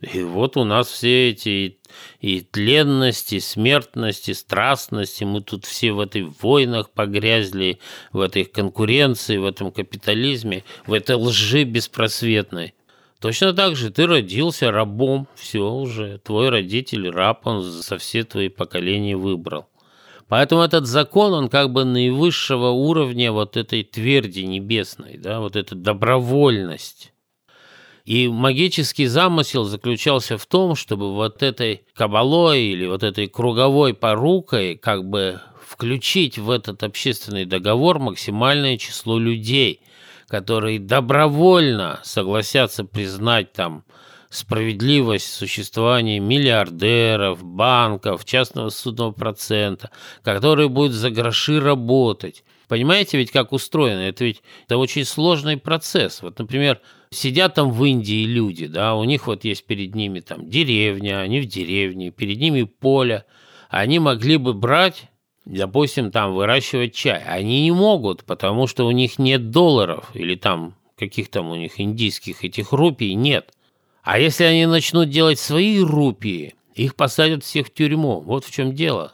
[0.00, 1.78] И вот у нас все эти
[2.20, 7.80] и тленность, и смертность, и страстность, и мы тут все в этой войнах погрязли,
[8.12, 12.74] в этой конкуренции, в этом капитализме, в этой лжи беспросветной.
[13.20, 18.48] Точно так же ты родился рабом, все уже, твой родитель раб, он со все твои
[18.48, 19.66] поколения выбрал.
[20.28, 25.74] Поэтому этот закон, он как бы наивысшего уровня вот этой тверди небесной, да, вот эта
[25.74, 27.12] добровольность.
[28.04, 34.76] И магический замысел заключался в том, чтобы вот этой кабалой или вот этой круговой порукой
[34.76, 39.80] как бы включить в этот общественный договор максимальное число людей,
[40.28, 43.84] которые добровольно согласятся признать там
[44.30, 49.90] справедливость существования миллиардеров, банков, частного судного процента,
[50.22, 52.44] которые будут за гроши работать.
[52.68, 54.00] Понимаете ведь, как устроено?
[54.00, 56.20] Это ведь это очень сложный процесс.
[56.20, 60.48] Вот, например, Сидят там в Индии люди, да, у них вот есть перед ними там
[60.48, 63.24] деревня, они в деревне, перед ними поле.
[63.70, 65.04] Они могли бы брать,
[65.48, 67.22] допустим, там выращивать чай.
[67.24, 71.80] Они не могут, потому что у них нет долларов или там каких там у них
[71.80, 73.52] индийских этих рупий нет.
[74.02, 78.20] А если они начнут делать свои рупии, их посадят всех в тюрьму.
[78.20, 79.12] Вот в чем дело.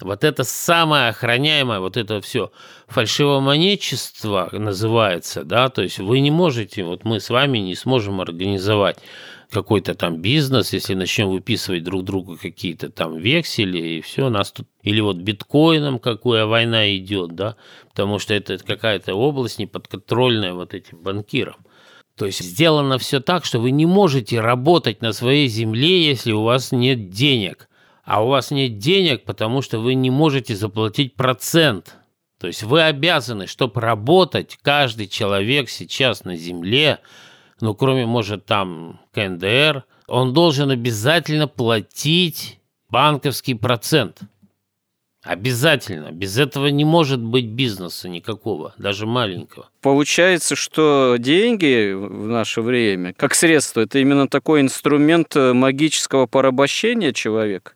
[0.00, 2.52] Вот это самое охраняемое, вот это все
[2.88, 8.98] фальшивомонетчество называется, да, то есть вы не можете, вот мы с вами не сможем организовать
[9.50, 14.66] какой-то там бизнес, если начнем выписывать друг другу какие-то там вексели, и все, нас тут...
[14.82, 17.56] Или вот биткоином какая война идет, да,
[17.88, 21.56] потому что это какая-то область неподконтрольная вот этим банкирам.
[22.16, 26.42] То есть сделано все так, что вы не можете работать на своей земле, если у
[26.42, 27.68] вас нет денег
[28.10, 31.94] а у вас нет денег, потому что вы не можете заплатить процент.
[32.40, 36.98] То есть вы обязаны, чтобы работать, каждый человек сейчас на земле,
[37.60, 42.58] ну, кроме, может, там КНДР, он должен обязательно платить
[42.88, 44.20] банковский процент.
[45.22, 46.12] Обязательно.
[46.12, 49.68] Без этого не может быть бизнеса никакого, даже маленького.
[49.82, 57.72] Получается, что деньги в наше время, как средство, это именно такой инструмент магического порабощения человека?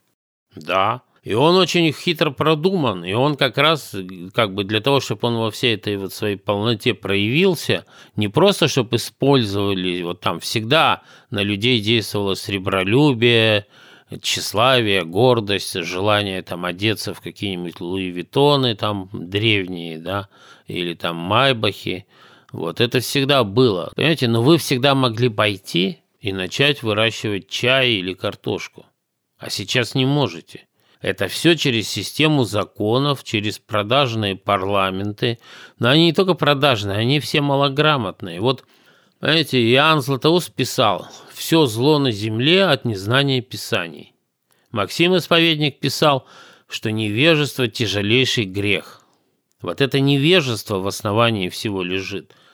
[0.55, 1.01] Да.
[1.25, 3.95] И он очень хитро продуман, и он как раз,
[4.31, 8.67] как бы для того, чтобы он во всей этой вот своей полноте проявился, не просто,
[8.67, 11.01] чтобы использовали, вот там всегда
[11.31, 13.65] на людей действовало сребролюбие,
[14.21, 20.29] тщеславие, гордость, желание там одеться в какие-нибудь Луи Виттоны там древние, да,
[20.67, 22.05] или там Майбахи.
[22.51, 23.91] Вот это всегда было.
[23.95, 28.85] Понимаете, но вы всегда могли пойти и начать выращивать чай или картошку
[29.37, 30.67] а сейчас не можете.
[31.01, 35.39] Это все через систему законов, через продажные парламенты.
[35.79, 38.39] Но они не только продажные, они все малограмотные.
[38.39, 38.65] Вот,
[39.19, 44.13] знаете, Иоанн Златоуст писал «Все зло на земле от незнания Писаний».
[44.71, 46.25] Максим Исповедник писал,
[46.67, 49.01] что невежество– тяжелейший грех.
[49.61, 52.35] Вот это невежество в основании всего лежит–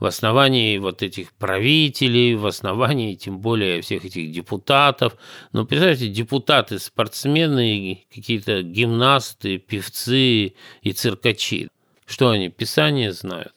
[0.00, 5.16] в основании вот этих правителей, в основании тем более всех этих депутатов.
[5.52, 11.68] Но представьте, депутаты, спортсмены, какие-то гимнасты, певцы и циркачи.
[12.06, 13.54] Что они, Писание знают?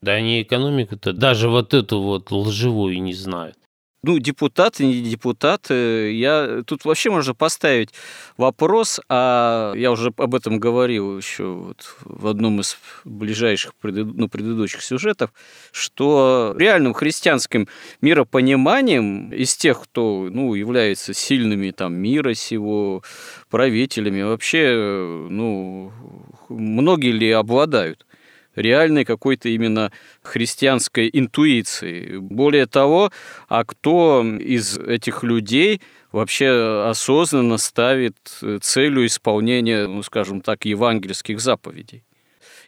[0.00, 3.56] Да они экономику-то, даже вот эту вот лживую не знают
[4.06, 7.90] ну, депутаты, не депутаты, я тут вообще можно поставить
[8.36, 14.82] вопрос, а я уже об этом говорил еще вот в одном из ближайших ну, предыдущих
[14.82, 15.32] сюжетов,
[15.72, 17.68] что реальным христианским
[18.00, 23.02] миропониманием из тех, кто ну, является сильными там, мира сего,
[23.50, 25.92] правителями, вообще ну,
[26.48, 28.06] многие ли обладают?
[28.56, 29.92] Реальной какой-то именно
[30.22, 32.16] христианской интуиции.
[32.18, 33.10] Более того,
[33.48, 35.80] а кто из этих людей
[36.12, 38.16] вообще осознанно ставит
[38.60, 42.04] целью исполнения, ну, скажем так, евангельских заповедей?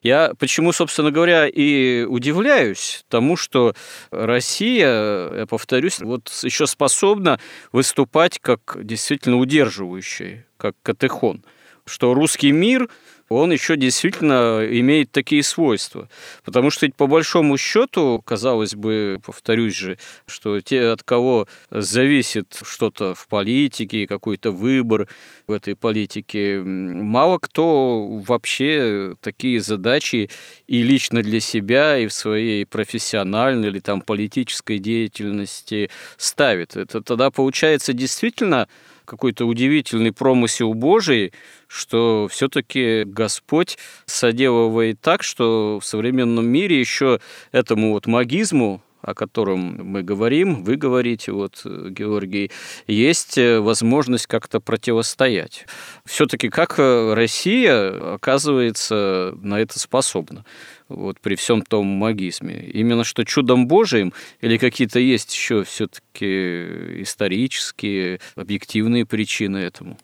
[0.03, 3.75] Я почему, собственно говоря, и удивляюсь тому, что
[4.11, 7.41] Россия, я повторюсь, вот еще способна
[7.73, 11.45] выступать как действительно удерживающий, как катехон,
[11.87, 12.89] что русский мир–
[13.29, 16.09] он еще действительно имеет такие свойства.
[16.45, 23.15] Потому что по большому счету, казалось бы, повторюсь же, что те, от кого зависит что-то
[23.15, 25.09] в политике, какой-то выбор
[25.47, 30.31] в этой политике, мало кто вообще такие задачи
[30.67, 36.77] и лично для себя, и в своей профессиональной или там политической деятельности ставит.
[36.77, 38.69] Это тогда получается действительно
[39.07, 41.33] какой-то удивительный промысел Божий,
[41.67, 47.21] что все-таки Господь соделывает так, что в современном мире еще
[47.53, 52.51] этому вот магизму, о котором мы говорим, вы говорите, вот, Георгий,
[52.89, 55.67] есть возможность как-то противостоять.
[56.05, 60.45] Все-таки как Россия, оказывается, на это способна?
[60.89, 62.61] Вот при всем том магизме?
[62.61, 69.99] Именно что чудом Божиим или какие-то есть еще все-таки исторические, объективные причины этому?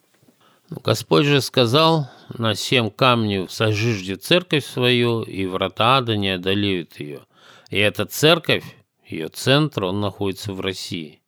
[0.70, 6.98] Ну, Господь же сказал, на семь камней сожижде церковь свою, и врата ада не одолеют
[6.98, 7.20] ее.
[7.68, 8.64] И эта церковь,
[9.06, 11.20] ее центр, он находится в России.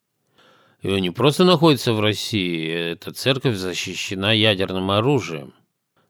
[0.81, 5.53] И он не просто находится в России, эта церковь защищена ядерным оружием–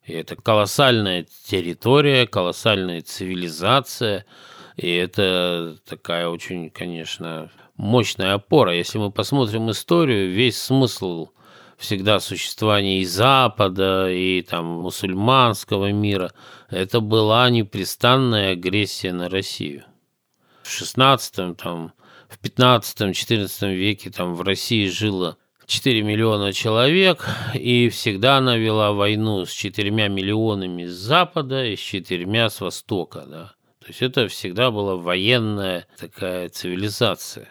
[0.05, 4.25] и это колоссальная территория, колоссальная цивилизация,
[4.77, 8.75] и это такая очень, конечно, мощная опора.
[8.75, 11.29] Если мы посмотрим историю, весь смысл
[11.77, 16.31] всегда существования и Запада, и там мусульманского мира,
[16.69, 19.85] это была непрестанная агрессия на Россию.
[20.63, 21.93] В 16 там,
[22.29, 25.37] в 15-14 веке там в России жило
[25.67, 31.79] 4 миллиона человек, и всегда она вела войну с 4 миллионами с запада и с
[31.79, 33.25] 4 с востока.
[33.27, 33.53] Да.
[33.79, 37.49] То есть это всегда была военная такая цивилизация.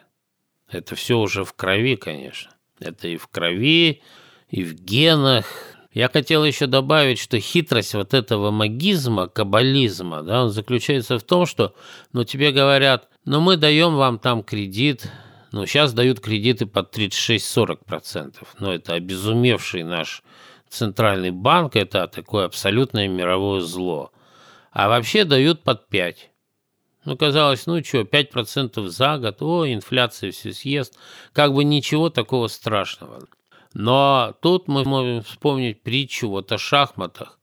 [0.69, 2.51] Это все уже в крови, конечно.
[2.81, 4.03] Это и в крови,
[4.49, 5.47] и в генах.
[5.93, 11.47] Я хотел еще добавить, что хитрость вот этого магизма, каббализма, да, он заключается в том,
[11.47, 11.75] что
[12.13, 15.09] ну, тебе говорят, ну мы даем вам там кредит,
[15.55, 18.45] ну, сейчас дают кредиты под 36-40%.
[18.59, 20.25] Но это обезумевший наш
[20.69, 24.11] центральный банк, это такое абсолютное мировое зло.
[24.73, 26.17] А вообще дают под 5%.
[27.05, 30.99] Ну, казалось, ну что, 5% за год, о, инфляция все съест.
[31.33, 33.29] Как бы ничего такого страшного.
[33.75, 37.39] Но тут мы можем вспомнить притчу вот о шахматах.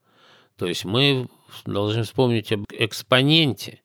[0.58, 1.28] То есть мы
[1.64, 3.81] должны вспомнить об экспоненте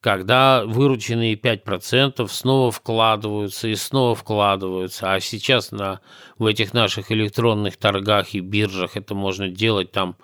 [0.00, 5.12] когда вырученные 5% снова вкладываются и снова вкладываются.
[5.12, 6.00] А сейчас на,
[6.38, 10.16] в этих наших электронных торгах и биржах это можно делать там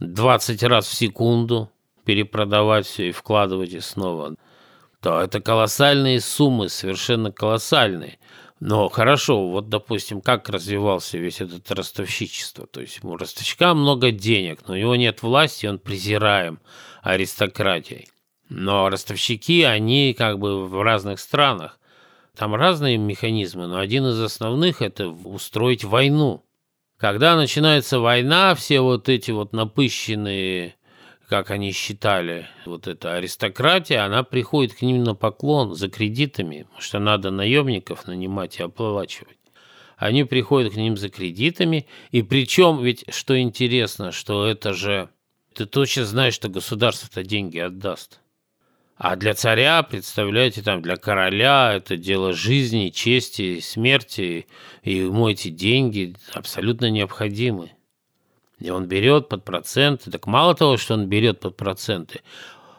[0.00, 1.70] 20 раз в секунду,
[2.04, 4.34] перепродавать все и вкладывать и снова.
[5.02, 8.18] То это колоссальные суммы, совершенно колоссальные.
[8.60, 12.66] Но хорошо, вот, допустим, как развивался весь этот ростовщичество.
[12.66, 16.58] То есть у ростовщика много денег, но у него нет власти, он презираем
[17.02, 18.08] аристократией.
[18.48, 21.78] Но ростовщики, они как бы в разных странах.
[22.34, 26.44] Там разные механизмы, но один из основных– это устроить войну.
[26.96, 30.76] Когда начинается война, все вот эти вот напыщенные,
[31.28, 36.80] как они считали, вот эта аристократия, она приходит к ним на поклон за кредитами, потому
[36.80, 39.36] что надо наемников нанимать и оплачивать.
[39.96, 45.10] они приходят к ним за кредитами, и причем ведь, что интересно, что это же,
[45.54, 48.20] ты точно знаешь, что государство-то деньги отдаст.
[48.98, 54.48] А для царя, представляете, там для короля это дело жизни, чести, смерти,
[54.82, 57.70] и ему эти деньги абсолютно необходимы.
[58.58, 60.10] И он берет под проценты.
[60.10, 62.22] Так мало того, что он берет под проценты,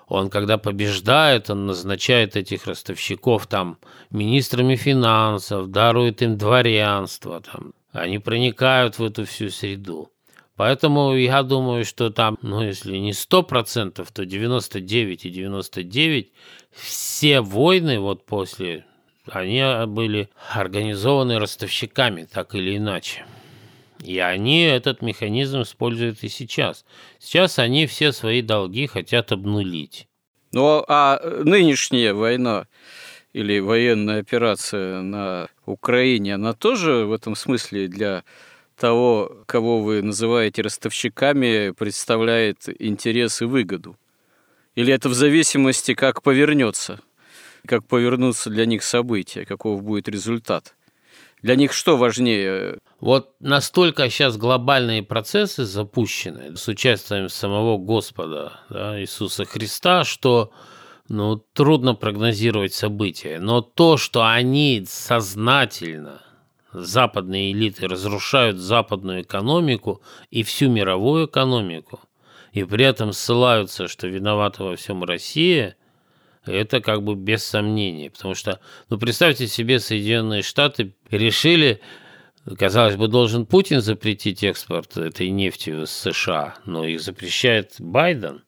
[0.07, 3.77] он, когда побеждает, он назначает этих ростовщиков там
[4.09, 7.39] министрами финансов, дарует им дворянство.
[7.39, 7.73] Там.
[7.93, 10.11] Они проникают в эту всю среду.
[10.59, 16.33] Поэтому я думаю, что там, ну, если не 100%, то 99 и 99
[16.73, 18.83] все войны вот после,
[19.31, 23.25] они были организованы ростовщиками, так или иначе.
[24.03, 26.83] И они этот механизм используют и сейчас.
[27.19, 30.09] Сейчас они все свои долги хотят обнулить.
[30.51, 32.67] Ну а нынешняя война
[33.31, 38.25] или военная операция на Украине, она тоже в этом смысле для
[38.79, 43.95] того, кого вы называете ростовщиками, представляет интерес и выгоду?
[44.75, 47.01] Или это в зависимости, как повернется,
[47.65, 50.75] как повернутся для них события, каков будет результат?
[51.41, 52.79] Для них что важнее?
[52.99, 60.51] Вот настолько сейчас глобальные процессы запущены с участием самого Господа да, Иисуса Христа, что
[61.07, 63.39] ну, трудно прогнозировать события.
[63.39, 66.21] Но то, что они сознательно,
[66.73, 71.99] западные элиты, разрушают западную экономику и всю мировую экономику,
[72.51, 75.75] и при этом ссылаются, что виновата во всем Россия,
[76.45, 78.09] это как бы без сомнений.
[78.09, 78.59] Потому что,
[78.89, 81.81] ну, представьте себе, Соединенные Штаты решили,
[82.57, 88.43] казалось бы, должен Путин запретить экспорт этой нефти в США, но их запрещает Байден.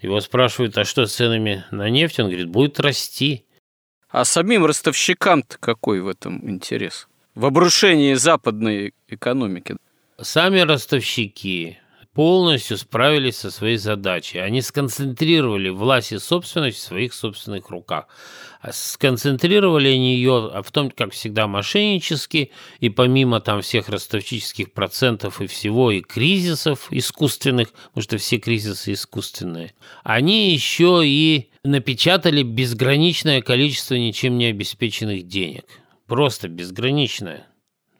[0.00, 2.20] Его спрашивают, а что с ценами на нефть?
[2.20, 3.46] Он говорит, будет расти.
[4.08, 7.08] А самим ростовщикам-то какой в этом интерес?
[7.36, 9.76] В обрушении западной экономики.
[10.18, 11.76] Сами ростовщики,
[12.14, 14.38] полностью справились со своей задачей.
[14.38, 18.06] Они сконцентрировали власть и собственность в своих собственных руках.
[18.62, 25.42] А сконцентрировали они ее в том, как всегда, мошеннически, и помимо там всех ростовчических процентов
[25.42, 29.74] и всего, и кризисов искусственных, потому что все кризисы искусственные,
[30.04, 35.66] они еще и напечатали безграничное количество ничем не обеспеченных денег.
[36.06, 37.46] Просто безграничное.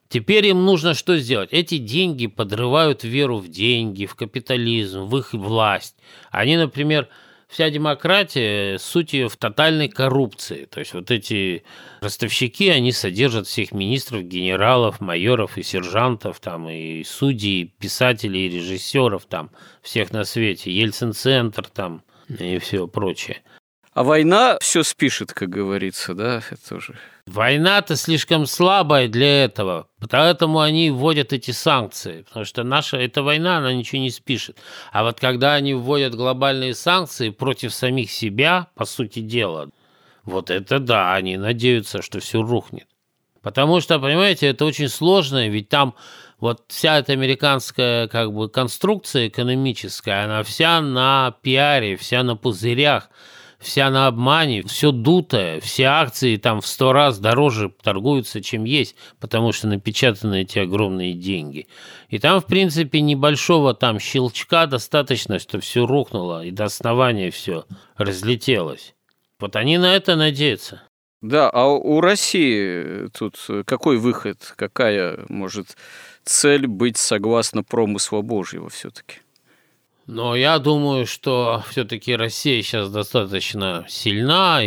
[0.09, 1.49] Теперь им нужно что сделать?
[1.53, 5.97] Эти деньги подрывают веру в деньги, в капитализм, в их власть.
[6.31, 7.09] Они, например,
[7.49, 10.67] вся демократия, суть ее в тотальной коррупции.
[10.67, 11.65] То есть вот эти
[12.01, 19.27] ростовщики, они содержат всех министров, генералов, майоров и сержантов, там, и судей, писателей, и режиссеров,
[19.27, 19.51] там,
[19.83, 23.43] всех на свете, Ельцин-центр, там, и все прочее.
[23.97, 26.99] А война все спишет, как говорится, да, это уже.
[27.25, 33.57] Война-то слишком слабая для этого, поэтому они вводят эти санкции, потому что наша эта война,
[33.57, 34.59] она ничего не спишет.
[34.93, 39.71] А вот когда они вводят глобальные санкции против самих себя, по сути дела,
[40.25, 42.89] вот это да, они надеются, что все рухнет.
[43.41, 45.95] Потому что, понимаете, это очень сложно, ведь там
[46.39, 53.09] вот вся эта американская как бы конструкция экономическая, она вся на пиаре, вся на пузырях–
[53.59, 58.97] вся на обмане, все дутое, все акции там в сто раз дороже торгуются, чем есть,
[59.21, 61.67] потому что напечатаны эти огромные деньги.
[62.09, 67.65] И там, в принципе, небольшого там щелчка достаточно, что все рухнуло, и до основания все
[67.97, 68.95] разлетелось.
[69.39, 70.83] Вот они на это надеются.
[71.23, 75.77] Да, а у России тут какой выход, какая может
[76.25, 79.21] цель быть согласно промысла Божьего все-таки?
[80.07, 84.63] Но я думаю, что все-таки Россия сейчас достаточно сильна.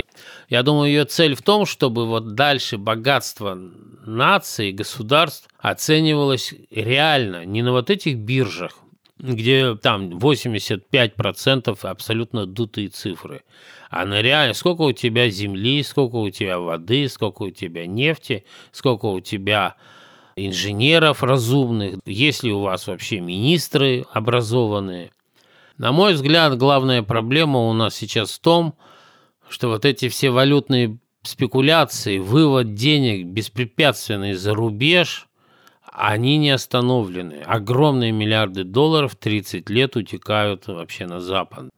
[0.49, 3.57] Я думаю, ее цель в том, чтобы вот дальше богатство
[4.05, 8.79] наций, государств оценивалось реально, не на вот этих биржах,
[9.17, 13.43] где там 85% абсолютно дутые цифры,
[13.89, 18.43] а на реально, сколько у тебя земли, сколько у тебя воды, сколько у тебя нефти,
[18.71, 19.75] сколько у тебя
[20.35, 25.11] инженеров разумных, есть ли у вас вообще министры образованные,
[25.79, 28.77] на мой взгляд, главная проблема у нас сейчас в том,
[29.47, 35.29] что вот эти все валютные спекуляции, вывод денег беспрепятственный за рубеж,
[35.81, 37.41] они не остановлены.
[37.45, 41.69] Огромные миллиарды долларов 30 лет утекают вообще на Запад.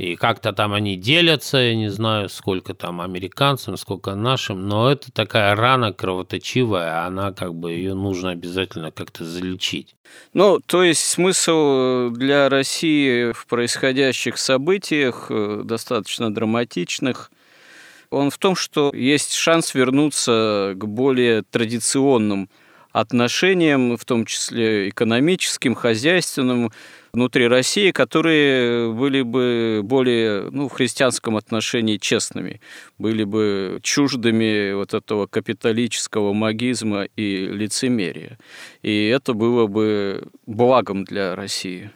[0.00, 5.12] И как-то там они делятся, я не знаю, сколько там американцам, сколько нашим, но это
[5.12, 9.94] такая рана кровоточивая, она как бы ее нужно обязательно как-то залечить.
[10.32, 17.30] Ну, то есть смысл для России в происходящих событиях, э, достаточно драматичных,
[18.08, 22.48] он в том, что есть шанс вернуться к более традиционным
[22.90, 26.72] отношениям, в том числе экономическим, хозяйственным,
[27.12, 32.60] внутри России, которые были бы более, ну, в христианском отношении честными,
[32.98, 38.38] были бы чуждыми вот этого капиталического магизма и лицемерия.
[38.82, 41.90] И это было бы благом для России.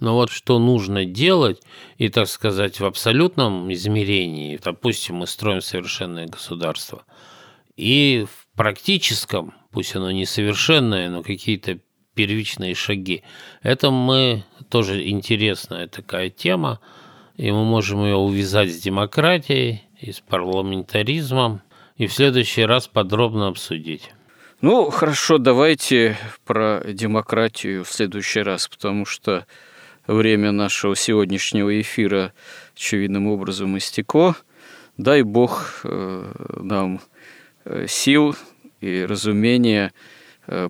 [0.00, 1.60] Но вот что нужно делать,
[1.98, 7.04] и, так сказать, в абсолютном измерении, допустим, мы строим совершенное государство,
[7.76, 11.78] и в практическом, пусть оно несовершенное, но какие-то
[12.20, 13.22] первичные шаги.
[13.62, 16.78] Это мы тоже интересная такая тема,
[17.38, 21.62] и мы можем ее увязать с демократией и с парламентаризмом,
[21.96, 24.12] и в следующий раз подробно обсудить.
[24.60, 29.46] Ну, хорошо, давайте про демократию в следующий раз, потому что
[30.06, 32.34] время нашего сегодняшнего эфира
[32.76, 34.36] очевидным образом истекло.
[34.98, 37.00] Дай Бог э, нам
[37.64, 38.36] э, сил
[38.82, 39.94] и разумения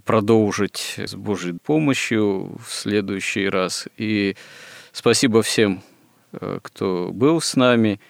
[0.05, 3.89] продолжить с Божьей помощью в следующий раз.
[3.97, 4.37] И
[4.93, 5.83] спасибо всем,
[6.33, 8.01] э, кто был с нами.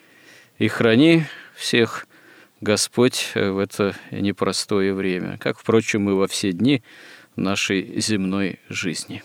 [0.58, 2.06] И храни всех
[2.60, 6.82] Господь в это непростое время, как, впрочем, и во все дни
[7.36, 9.22] нашей земной жизни.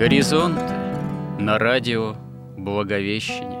[0.00, 0.60] Горизонт
[1.38, 2.16] на радио
[2.56, 3.60] Благовещение.